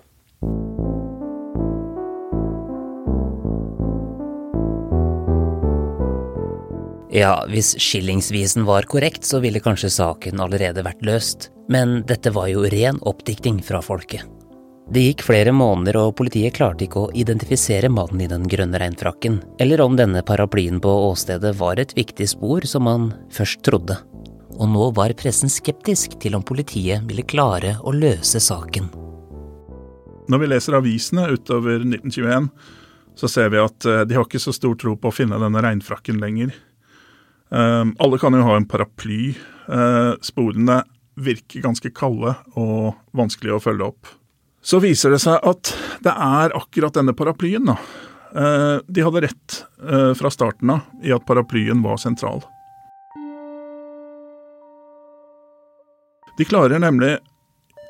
Ja, 7.15 7.45
hvis 7.47 7.77
skillingsvisen 7.79 8.65
var 8.67 8.85
korrekt, 8.91 9.23
så 9.23 9.39
ville 9.39 9.63
kanskje 9.63 9.93
saken 9.93 10.41
allerede 10.43 10.83
vært 10.83 11.05
løst, 11.07 11.49
men 11.71 12.01
dette 12.07 12.31
var 12.35 12.49
jo 12.51 12.65
ren 12.71 12.99
oppdikting 13.01 13.61
fra 13.63 13.81
folket. 13.81 14.25
Det 14.85 15.01
gikk 15.01 15.23
flere 15.25 15.49
måneder, 15.55 15.97
og 15.97 16.13
politiet 16.19 16.53
klarte 16.53 16.85
ikke 16.85 17.07
å 17.07 17.13
identifisere 17.17 17.89
mannen 17.89 18.21
i 18.21 18.29
den 18.29 18.43
grønne 18.45 18.77
regnfrakken, 18.77 19.39
eller 19.57 19.81
om 19.81 19.95
denne 19.97 20.21
paraplyen 20.21 20.77
på 20.81 20.91
åstedet 21.07 21.55
var 21.57 21.81
et 21.81 21.95
viktig 21.97 22.27
spor 22.35 22.67
som 22.69 22.85
man 22.85 23.09
først 23.33 23.63
trodde. 23.65 23.97
Og 24.55 24.69
nå 24.69 24.91
var 24.95 25.15
pressen 25.17 25.49
skeptisk 25.49 26.19
til 26.21 26.37
om 26.37 26.45
politiet 26.45 27.01
ville 27.09 27.25
klare 27.25 27.79
å 27.81 27.95
løse 27.95 28.39
saken. 28.39 28.91
Når 30.29 30.41
vi 30.41 30.51
leser 30.53 30.77
avisene 30.77 31.27
utover 31.33 31.81
1921, 31.81 32.47
så 33.17 33.29
ser 33.31 33.51
vi 33.53 33.61
at 33.61 33.89
eh, 33.89 34.05
de 34.05 34.17
har 34.17 34.25
ikke 34.27 34.41
så 34.41 34.53
stor 34.53 34.77
tro 34.79 34.95
på 34.99 35.09
å 35.09 35.15
finne 35.15 35.39
denne 35.41 35.61
regnfrakken 35.65 36.21
lenger. 36.21 36.53
Um, 37.49 37.93
alle 38.01 38.17
kan 38.19 38.33
jo 38.35 38.45
ha 38.45 38.55
en 38.57 38.65
paraply. 38.67 39.35
Uh, 39.69 40.13
sporene 40.25 40.81
virker 41.15 41.63
ganske 41.63 41.91
kalde 41.95 42.35
og 42.59 42.95
vanskelig 43.15 43.55
å 43.55 43.61
følge 43.63 43.89
opp. 43.91 44.09
Så 44.65 44.81
viser 44.83 45.13
det 45.13 45.21
seg 45.21 45.37
at 45.45 45.71
det 46.03 46.11
er 46.11 46.55
akkurat 46.57 46.95
denne 46.95 47.15
paraplyen, 47.17 47.69
da. 47.69 47.77
Uh, 48.35 48.81
de 48.91 49.03
hadde 49.05 49.21
rett 49.23 49.57
uh, 49.79 50.11
fra 50.17 50.31
starten 50.33 50.73
av 50.73 51.05
i 51.05 51.13
at 51.15 51.23
paraplyen 51.27 51.83
var 51.85 52.01
sentral. 52.01 52.41
De 56.35 56.43
klarer 56.43 56.81
nemlig, 56.83 57.13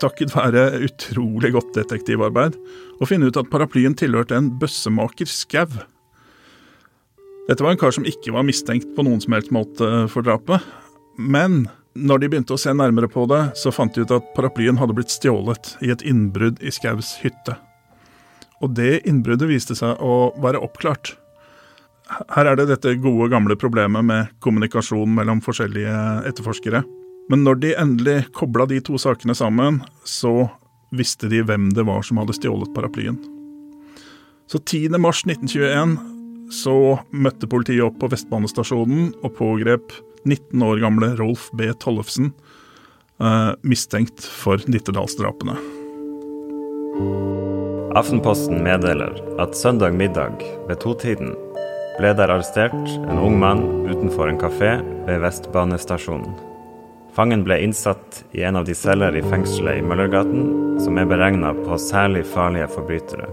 takket 0.03 0.36
være 0.36 0.67
utrolig 0.86 1.50
godt 1.55 1.72
detektivarbeid, 1.79 2.60
å 3.01 3.08
finne 3.10 3.32
ut 3.32 3.39
at 3.41 3.50
paraplyen 3.50 3.96
tilhørte 3.98 4.38
en 4.38 4.51
bøssemaker 4.62 5.32
Skau. 5.32 5.72
Dette 7.48 7.62
var 7.62 7.74
en 7.74 7.82
kar 7.82 7.94
som 7.96 8.05
ikke 8.05 8.34
var 8.36 8.46
mistenkt 8.46 8.91
på 8.98 9.05
noen 9.05 9.24
som 9.24 9.34
helst 9.34 9.53
måte 9.53 9.89
for 10.13 10.25
drapet. 10.25 10.62
Men 11.17 11.65
når 11.96 12.20
de 12.22 12.30
begynte 12.32 12.56
å 12.56 12.60
se 12.60 12.74
nærmere 12.75 13.08
på 13.12 13.24
det, 13.32 13.42
så 13.56 13.72
fant 13.72 13.96
de 13.96 14.04
ut 14.04 14.12
at 14.12 14.34
paraplyen 14.36 14.80
hadde 14.82 14.96
blitt 14.98 15.14
stjålet 15.14 15.75
i 15.86 15.92
et 15.94 16.04
innbrudd 16.04 16.60
i 16.60 16.74
Skaus 16.74 17.16
hytte. 17.24 17.56
Og 18.64 18.75
det 18.75 19.06
innbruddet 19.08 19.50
viste 19.50 19.78
seg 19.78 20.02
å 20.04 20.34
være 20.44 20.62
oppklart. 20.64 21.14
Her 22.36 22.52
er 22.52 22.60
det 22.60 22.68
dette 22.70 22.98
gode, 23.02 23.30
gamle 23.32 23.58
problemet 23.60 24.06
med 24.06 24.34
kommunikasjon 24.44 25.16
mellom 25.18 25.42
forskjellige 25.44 25.96
etterforskere. 26.30 26.84
Men 27.32 27.46
når 27.48 27.62
de 27.64 27.72
endelig 27.82 28.18
kobla 28.38 28.68
de 28.70 28.82
to 28.86 29.00
sakene 29.02 29.34
sammen, 29.38 29.80
så 30.06 30.50
visste 30.96 31.32
de 31.32 31.42
hvem 31.48 31.72
det 31.75 31.88
var 31.88 32.04
som 32.06 32.20
hadde 32.22 32.36
stjålet 32.38 32.75
paraplyen. 32.75 33.18
Så 34.52 34.62
10. 34.62 35.00
mars 35.02 35.24
1921 35.25 36.15
så 36.54 36.98
møtte 37.12 37.50
politiet 37.50 37.86
opp 37.86 37.98
på 38.01 38.10
Vestbanestasjonen 38.12 39.14
og 39.24 39.34
pågrep 39.38 39.96
19 40.25 40.66
år 40.66 40.81
gamle 40.84 41.14
Rolf 41.20 41.50
B. 41.53 41.70
Tollefsen, 41.79 42.34
eh, 43.22 43.51
mistenkt 43.64 44.25
for 44.25 44.58
Nittedalsdrapene. 44.68 45.58
Aftenposten 47.96 48.64
meddeler 48.64 49.16
at 49.40 49.55
søndag 49.55 49.94
middag 49.96 50.42
ved 50.68 50.81
totiden 50.84 51.31
ble 51.96 52.12
der 52.18 52.34
arrestert 52.34 52.75
en 52.75 53.22
ung 53.22 53.40
mann 53.40 53.64
utenfor 53.88 54.27
en 54.27 54.40
kafé 54.40 54.75
ved 55.08 55.22
Vestbanestasjonen. 55.24 56.36
Fangen 57.16 57.46
ble 57.48 57.62
innsatt 57.64 58.25
i 58.36 58.44
en 58.44 58.60
av 58.60 58.66
de 58.68 58.75
celler 58.75 59.16
i 59.16 59.24
fengselet 59.24 59.79
i 59.79 59.86
Møllergaten 59.88 60.81
som 60.84 60.98
er 61.00 61.08
beregna 61.08 61.53
på 61.55 61.79
særlig 61.79 62.25
farlige 62.27 62.68
forbrytere. 62.75 63.29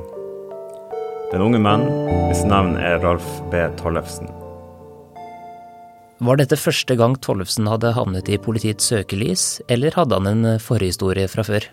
Den 1.33 1.40
unge 1.40 1.57
mann, 1.64 1.87
hvis 2.29 2.42
navn 2.45 2.75
er 2.77 2.99
Rolf 3.01 3.25
B. 3.49 3.57
Tollefsen. 3.79 4.29
Var 6.21 6.37
dette 6.37 6.59
første 6.61 6.92
gang 7.01 7.14
Tollefsen 7.25 7.71
hadde 7.73 7.95
havnet 7.97 8.29
i 8.29 8.37
politiets 8.37 8.90
søkelys, 8.92 9.62
eller 9.73 9.97
hadde 9.97 10.18
han 10.18 10.29
en 10.29 10.59
forhistorie 10.61 11.25
fra 11.33 11.47
før? 11.49 11.64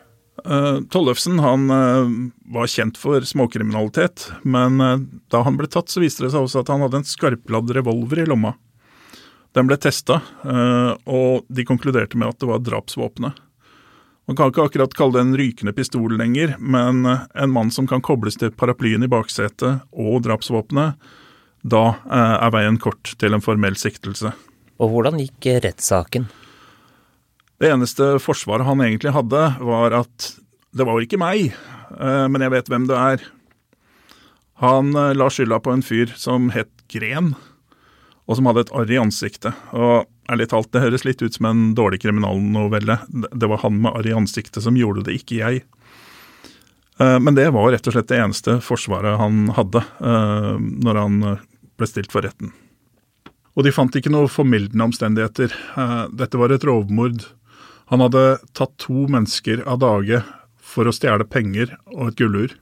Uh, 0.47 0.79
Tollefsen 0.87 1.41
han 1.43 1.67
uh, 1.67 2.07
var 2.55 2.71
kjent 2.71 2.95
for 3.01 3.27
småkriminalitet, 3.27 4.29
men 4.47 4.79
uh, 4.79 4.95
da 5.27 5.43
han 5.43 5.59
ble 5.59 5.67
tatt, 5.67 5.91
så 5.91 5.99
viste 5.99 6.23
det 6.23 6.31
seg 6.31 6.47
også 6.47 6.63
at 6.63 6.71
han 6.71 6.87
hadde 6.87 7.03
en 7.03 7.11
skarpladd 7.11 7.75
revolver 7.75 8.23
i 8.23 8.29
lomma. 8.31 8.55
Den 9.59 9.67
ble 9.67 9.75
testa, 9.81 10.19
og 11.09 11.47
de 11.49 11.63
konkluderte 11.65 12.19
med 12.21 12.29
at 12.29 12.37
det 12.37 12.47
var 12.51 12.59
drapsvåpenet. 12.61 13.39
Man 14.29 14.37
kan 14.37 14.51
ikke 14.51 14.67
akkurat 14.67 14.91
kalle 14.93 15.15
det 15.15 15.21
en 15.25 15.37
rykende 15.39 15.71
pistol 15.73 16.11
lenger, 16.13 16.51
men 16.61 17.01
eh, 17.09 17.21
en 17.41 17.49
mann 17.49 17.71
som 17.73 17.87
kan 17.89 18.03
kobles 18.05 18.35
til 18.37 18.51
paraplyen 18.53 19.01
i 19.01 19.09
baksetet 19.09 19.87
og 19.89 20.19
drapsvåpenet, 20.27 20.99
da 21.65 21.81
eh, 21.97 22.35
er 22.35 22.51
veien 22.53 22.77
kort 22.77 23.15
til 23.17 23.33
en 23.33 23.41
formell 23.41 23.73
siktelse. 23.81 24.29
Og 24.77 24.93
hvordan 24.93 25.17
gikk 25.17 25.49
rettssaken? 25.65 26.27
Det 27.57 27.71
eneste 27.73 28.11
forsvaret 28.21 28.69
han 28.69 28.85
egentlig 28.85 29.15
hadde, 29.17 29.41
var 29.65 29.97
at 30.03 30.29
det 30.77 30.85
var 30.85 31.01
ikke 31.01 31.17
meg, 31.17 31.49
eh, 31.97 32.25
men 32.29 32.45
jeg 32.45 32.53
vet 32.53 32.69
hvem 32.69 32.85
det 32.91 33.01
er. 33.01 33.25
Han 34.61 34.93
la 34.93 35.31
skylda 35.33 35.57
på 35.57 35.73
en 35.73 35.81
fyr 35.81 36.13
som 36.21 36.51
het 36.53 36.69
Gren, 36.93 37.33
og 38.29 38.37
som 38.37 38.45
hadde 38.45 38.67
et 38.67 38.71
arr 38.77 38.91
i 38.93 39.01
ansiktet. 39.01 39.57
Og 39.73 40.05
ærlig 40.29 40.51
talt, 40.51 40.69
det 40.69 40.83
høres 40.83 41.05
litt 41.07 41.23
ut 41.23 41.33
som 41.33 41.47
en 41.49 41.63
dårlig 41.77 42.03
kriminalnovelle. 42.03 42.99
Det 43.09 43.49
var 43.49 43.63
han 43.63 43.79
med 43.81 43.95
arr 43.95 44.09
i 44.11 44.13
ansiktet 44.13 44.61
som 44.61 44.77
gjorde 44.77 45.07
det, 45.07 45.17
ikke 45.17 45.39
jeg. 45.39 45.63
Eh, 47.01 47.17
men 47.19 47.33
det 47.33 47.49
var 47.55 47.71
rett 47.73 47.89
og 47.89 47.95
slett 47.95 48.11
det 48.11 48.19
eneste 48.21 48.59
forsvaret 48.61 49.17
han 49.17 49.47
hadde 49.57 49.81
eh, 49.81 50.55
når 50.59 51.01
han 51.01 51.19
ble 51.79 51.89
stilt 51.89 52.13
for 52.13 52.27
retten. 52.27 52.53
Og 53.57 53.65
de 53.65 53.73
fant 53.73 53.95
ikke 53.97 54.11
noe 54.13 54.29
formildende 54.29 54.85
omstendigheter. 54.91 55.55
Eh, 55.73 56.03
dette 56.21 56.37
var 56.37 56.53
et 56.53 56.67
rovmord. 56.69 57.25
Han 57.89 58.05
hadde 58.05 58.43
tatt 58.53 58.77
to 58.77 59.07
mennesker 59.09 59.65
av 59.65 59.81
dage 59.81 60.21
for 60.61 60.85
å 60.85 60.93
stjele 60.93 61.25
penger 61.25 61.73
og 61.95 62.11
et 62.11 62.21
gullur. 62.21 62.53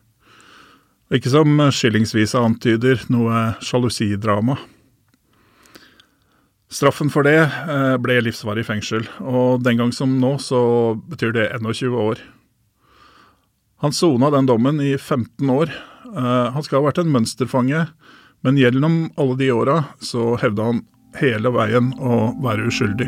Ikke 1.12 1.32
som 1.32 1.60
skillingsvisa 1.72 2.40
antyder, 2.44 3.04
noe 3.12 3.58
sjalusidrama. 3.64 4.56
Straffen 6.68 7.08
for 7.08 7.24
det 7.24 7.38
eh, 7.40 7.96
ble 8.04 8.18
livsvarig 8.26 8.66
fengsel, 8.68 9.06
og 9.24 9.64
den 9.64 9.80
gang 9.80 9.94
som 9.96 10.18
nå 10.20 10.34
så 10.44 10.60
betyr 11.08 11.32
det 11.38 11.46
21 11.56 11.96
år. 11.96 12.20
Han 13.80 13.96
sona 13.96 14.28
den 14.34 14.50
dommen 14.50 14.82
i 14.84 14.98
15 14.98 15.48
år. 15.54 15.72
Eh, 16.12 16.48
han 16.52 16.66
skal 16.66 16.82
ha 16.82 16.90
vært 16.90 17.00
en 17.00 17.14
mønsterfange, 17.14 17.86
men 18.44 18.60
gjennom 18.60 19.06
alle 19.16 19.40
de 19.40 19.50
åra 19.56 19.78
så 20.04 20.36
hevda 20.42 20.68
han 20.74 20.84
hele 21.22 21.54
veien 21.56 21.94
å 22.04 22.34
være 22.44 22.68
uskyldig. 22.68 23.08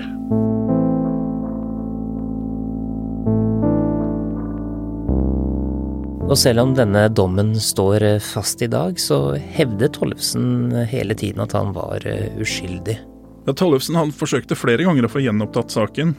Og 6.29 6.35
selv 6.37 6.63
om 6.63 6.75
denne 6.77 7.07
dommen 7.11 7.55
står 7.59 8.21
fast 8.23 8.63
i 8.63 8.71
dag, 8.71 9.01
så 9.01 9.33
hevder 9.35 9.91
Tollefsen 9.91 10.77
hele 10.87 11.17
tiden 11.17 11.43
at 11.43 11.57
han 11.57 11.73
var 11.75 12.05
uskyldig. 12.39 13.01
Ja, 13.49 13.53
Tollefsen 13.57 13.95
han 13.97 14.11
forsøkte 14.13 14.53
flere 14.53 14.83
ganger 14.85 15.07
å 15.07 15.09
få 15.09 15.23
gjenopptatt 15.23 15.73
saken. 15.73 16.11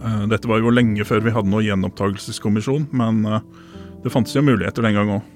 Eh, 0.00 0.22
dette 0.30 0.48
var 0.48 0.62
jo 0.62 0.70
lenge 0.72 1.04
før 1.04 1.20
vi 1.20 1.34
hadde 1.34 1.50
noen 1.52 1.66
gjenopptakelseskommisjon, 1.66 2.86
men 2.96 3.18
eh, 3.28 3.44
det 4.00 4.12
fantes 4.14 4.32
jo 4.32 4.40
muligheter 4.46 4.86
den 4.86 4.96
gang 4.96 5.12
òg. 5.18 5.28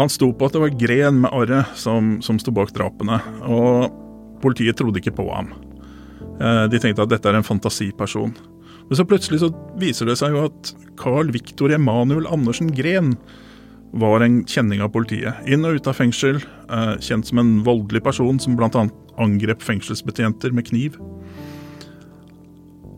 Han 0.00 0.10
sto 0.10 0.32
på 0.34 0.48
at 0.48 0.58
det 0.58 0.64
var 0.64 0.74
Gren 0.82 1.22
med 1.22 1.30
arret 1.30 1.78
som, 1.78 2.16
som 2.26 2.42
sto 2.42 2.50
bak 2.58 2.74
drapene, 2.74 3.20
og 3.46 3.94
politiet 4.42 4.80
trodde 4.82 4.98
ikke 4.98 5.14
på 5.14 5.30
ham. 5.30 5.54
Eh, 6.42 6.66
de 6.74 6.82
tenkte 6.82 7.06
at 7.06 7.14
dette 7.14 7.30
er 7.30 7.38
en 7.38 7.46
fantasiperson. 7.46 8.34
Men 8.90 8.98
så 8.98 9.06
plutselig 9.06 9.44
så 9.46 9.54
viser 9.78 10.10
det 10.10 10.18
seg 10.18 10.34
jo 10.34 10.48
at 10.50 10.76
Carl 10.98 11.30
Victor 11.30 11.70
Emanuel 11.70 12.26
Andersen 12.26 12.74
Gren 12.74 13.14
var 13.94 14.26
en 14.26 14.42
kjenning 14.42 14.82
av 14.82 14.90
politiet. 14.90 15.38
Inn 15.46 15.62
og 15.62 15.78
ut 15.78 15.86
av 15.86 16.02
fengsel, 16.02 16.42
kjent 16.98 17.30
som 17.30 17.38
en 17.38 17.60
voldelig 17.62 18.02
person 18.10 18.42
som 18.42 18.58
bl.a 18.58 18.88
angrep 19.20 19.64
fengselsbetjenter 19.64 20.54
med 20.54 20.68
kniv. 20.70 20.98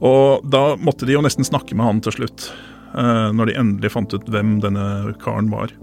Og 0.00 0.44
da 0.48 0.76
måtte 0.80 1.08
de 1.08 1.16
jo 1.16 1.24
nesten 1.24 1.44
snakke 1.44 1.76
med 1.76 1.86
han 1.86 2.02
til 2.04 2.16
slutt, 2.16 2.48
eh, 2.96 3.28
når 3.36 3.50
de 3.50 3.58
endelig 3.60 3.92
fant 3.92 4.14
ut 4.14 4.28
hvem 4.32 4.58
denne 4.64 5.14
karen 5.20 5.50
var. 5.52 5.74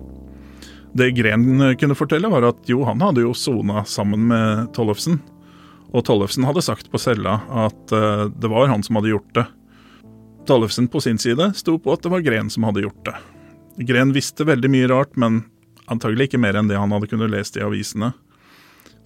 Det 0.97 1.11
Gren 1.11 1.75
kunne 1.77 1.97
fortelle, 1.97 2.29
var 2.31 2.47
at 2.47 2.69
jo, 2.69 2.81
han 2.87 3.01
hadde 3.03 3.21
jo 3.21 3.35
sona 3.37 3.83
sammen 3.85 4.23
med 4.31 4.71
Tollefsen. 4.73 5.19
Og 5.93 6.05
Tollefsen 6.07 6.47
hadde 6.47 6.63
sagt 6.65 6.89
på 6.91 6.99
cella 6.99 7.39
at 7.65 7.93
uh, 7.93 8.27
det 8.33 8.49
var 8.51 8.71
han 8.71 8.83
som 8.83 8.97
hadde 8.99 9.13
gjort 9.13 9.35
det. 9.37 9.45
Tollefsen 10.47 10.87
på 10.91 11.01
sin 11.03 11.19
side 11.21 11.51
sto 11.59 11.77
på 11.79 11.93
at 11.93 12.03
det 12.03 12.11
var 12.11 12.23
Gren 12.25 12.49
som 12.49 12.65
hadde 12.67 12.85
gjort 12.87 13.03
det. 13.05 13.15
Gren 13.87 14.13
visste 14.15 14.47
veldig 14.47 14.71
mye 14.73 14.89
rart, 14.89 15.13
men 15.19 15.43
antagelig 15.91 16.31
ikke 16.31 16.41
mer 16.41 16.57
enn 16.57 16.71
det 16.71 16.79
han 16.79 16.91
hadde 16.95 17.11
kunnet 17.11 17.31
lest 17.31 17.59
i 17.59 17.63
avisene. 17.63 18.13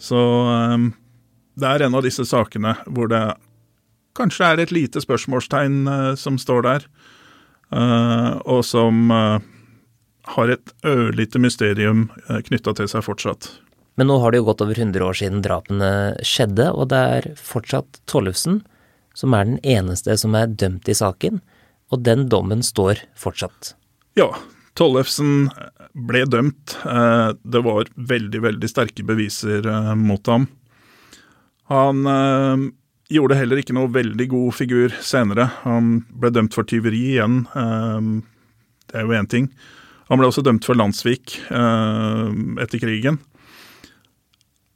Så 0.02 0.18
um, 0.18 0.92
det 1.62 1.70
er 1.70 1.86
en 1.86 1.98
av 1.98 2.06
disse 2.06 2.26
sakene 2.28 2.76
hvor 2.88 3.12
det 3.12 3.24
kanskje 4.18 4.52
er 4.52 4.62
et 4.62 4.74
lite 4.76 5.02
spørsmålstegn 5.04 5.82
uh, 5.88 6.14
som 6.20 6.40
står 6.42 6.66
der, 6.68 6.88
uh, 7.72 8.42
og 8.44 8.66
som 8.68 9.12
har 10.32 10.52
et 10.52 10.74
ørlite 10.86 11.40
mysterium 11.42 12.10
uh, 12.28 12.42
knytta 12.44 12.76
til 12.78 12.90
seg 12.92 13.06
fortsatt. 13.08 13.48
Men 14.00 14.10
nå 14.10 14.18
har 14.24 14.34
det 14.34 14.42
jo 14.42 14.50
gått 14.50 14.64
over 14.64 14.78
100 14.78 15.04
år 15.06 15.18
siden 15.20 15.44
drapene 15.46 15.92
skjedde, 16.26 16.70
og 16.72 16.92
det 16.92 17.02
er 17.16 17.32
fortsatt 17.40 18.02
Tollefsen 18.10 18.62
som 19.18 19.36
er 19.36 19.48
den 19.48 19.60
eneste 19.68 20.16
som 20.20 20.36
er 20.38 20.52
dømt 20.52 20.88
i 20.90 20.96
saken, 20.96 21.42
og 21.92 22.04
den 22.08 22.28
dommen 22.32 22.64
står 22.64 23.04
fortsatt. 23.20 23.74
Ja, 24.20 24.30
Tollefsen 24.80 25.50
ble 25.92 26.24
dømt. 26.32 26.78
Eh, 26.88 27.30
det 27.44 27.64
var 27.66 27.92
veldig, 27.96 28.42
veldig 28.48 28.70
sterke 28.72 29.04
beviser 29.08 29.68
eh, 29.68 29.94
mot 30.00 30.32
ham. 30.32 30.48
Han 31.72 32.06
eh, 32.12 32.68
gjorde 33.16 33.40
heller 33.40 33.62
ikke 33.62 33.76
noe 33.78 33.92
veldig 33.92 34.28
god 34.32 34.56
figur 34.60 34.96
senere. 35.04 35.50
Han 35.64 36.02
ble 36.12 36.34
dømt 36.36 36.56
for 36.58 36.68
tyveri 36.68 37.02
igjen. 37.16 37.46
Det 38.88 39.00
er 39.00 39.08
jo 39.08 39.16
én 39.16 39.30
ting. 39.32 39.50
Han 40.12 40.20
ble 40.20 40.28
også 40.28 40.44
dømt 40.44 40.68
for 40.68 40.76
landssvik 40.76 41.38
etter 41.48 42.82
krigen. 42.82 43.22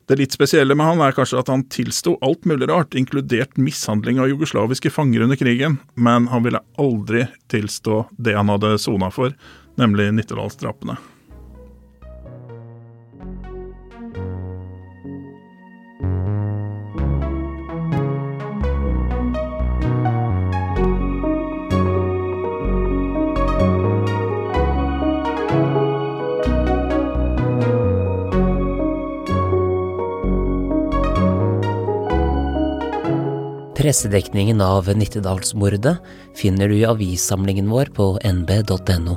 Det 0.05 0.19
litt 0.19 0.35
spesielle 0.35 0.75
med 0.77 0.85
han 0.85 1.01
er 1.01 1.15
kanskje 1.17 1.39
at 1.41 1.49
han 1.49 1.63
tilsto 1.73 2.13
alt 2.25 2.45
mulig 2.45 2.67
rart, 2.69 2.93
inkludert 2.93 3.57
mishandling 3.57 4.19
av 4.21 4.29
jugoslaviske 4.29 4.91
fanger 4.93 5.25
under 5.25 5.39
krigen, 5.39 5.79
men 5.97 6.27
han 6.29 6.45
ville 6.45 6.61
aldri 6.77 7.25
tilstå 7.49 8.03
det 8.21 8.37
han 8.37 8.51
hadde 8.53 8.75
sona 8.81 9.09
for, 9.13 9.33
nemlig 9.81 10.11
Nittedalsdrapene. 10.13 10.99
Pressedekningen 33.85 34.61
av 34.61 34.87
Nittedalsmordet 34.97 35.97
finner 36.33 36.71
du 36.71 36.73
i 36.73 36.87
avissamlingen 36.89 37.67
vår 37.69 37.91
på 37.93 38.05
nb.no. 38.25 39.13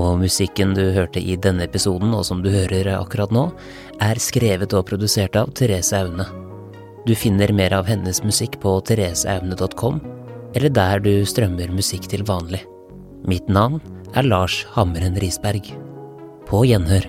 Og 0.00 0.22
musikken 0.22 0.70
du 0.72 0.86
hørte 0.94 1.20
i 1.20 1.34
denne 1.36 1.66
episoden, 1.68 2.14
og 2.16 2.22
som 2.24 2.40
du 2.40 2.48
hører 2.48 2.88
akkurat 2.94 3.34
nå, 3.36 3.42
er 4.00 4.16
skrevet 4.24 4.72
og 4.72 4.86
produsert 4.88 5.36
av 5.36 5.52
Therese 5.52 5.98
Aune. 6.00 6.24
Du 7.04 7.12
finner 7.12 7.52
mer 7.52 7.76
av 7.76 7.84
hennes 7.90 8.22
musikk 8.24 8.56
på 8.62 8.72
thereseaune.com, 8.88 10.00
eller 10.56 10.72
der 10.72 11.04
du 11.04 11.12
strømmer 11.28 11.68
musikk 11.76 12.08
til 12.08 12.24
vanlig. 12.24 12.62
Mitt 13.28 13.52
navn 13.52 13.84
er 14.16 14.24
Lars 14.24 14.62
Hammeren 14.78 15.20
Risberg. 15.20 15.68
På 16.48 16.64
gjenhør. 16.64 17.04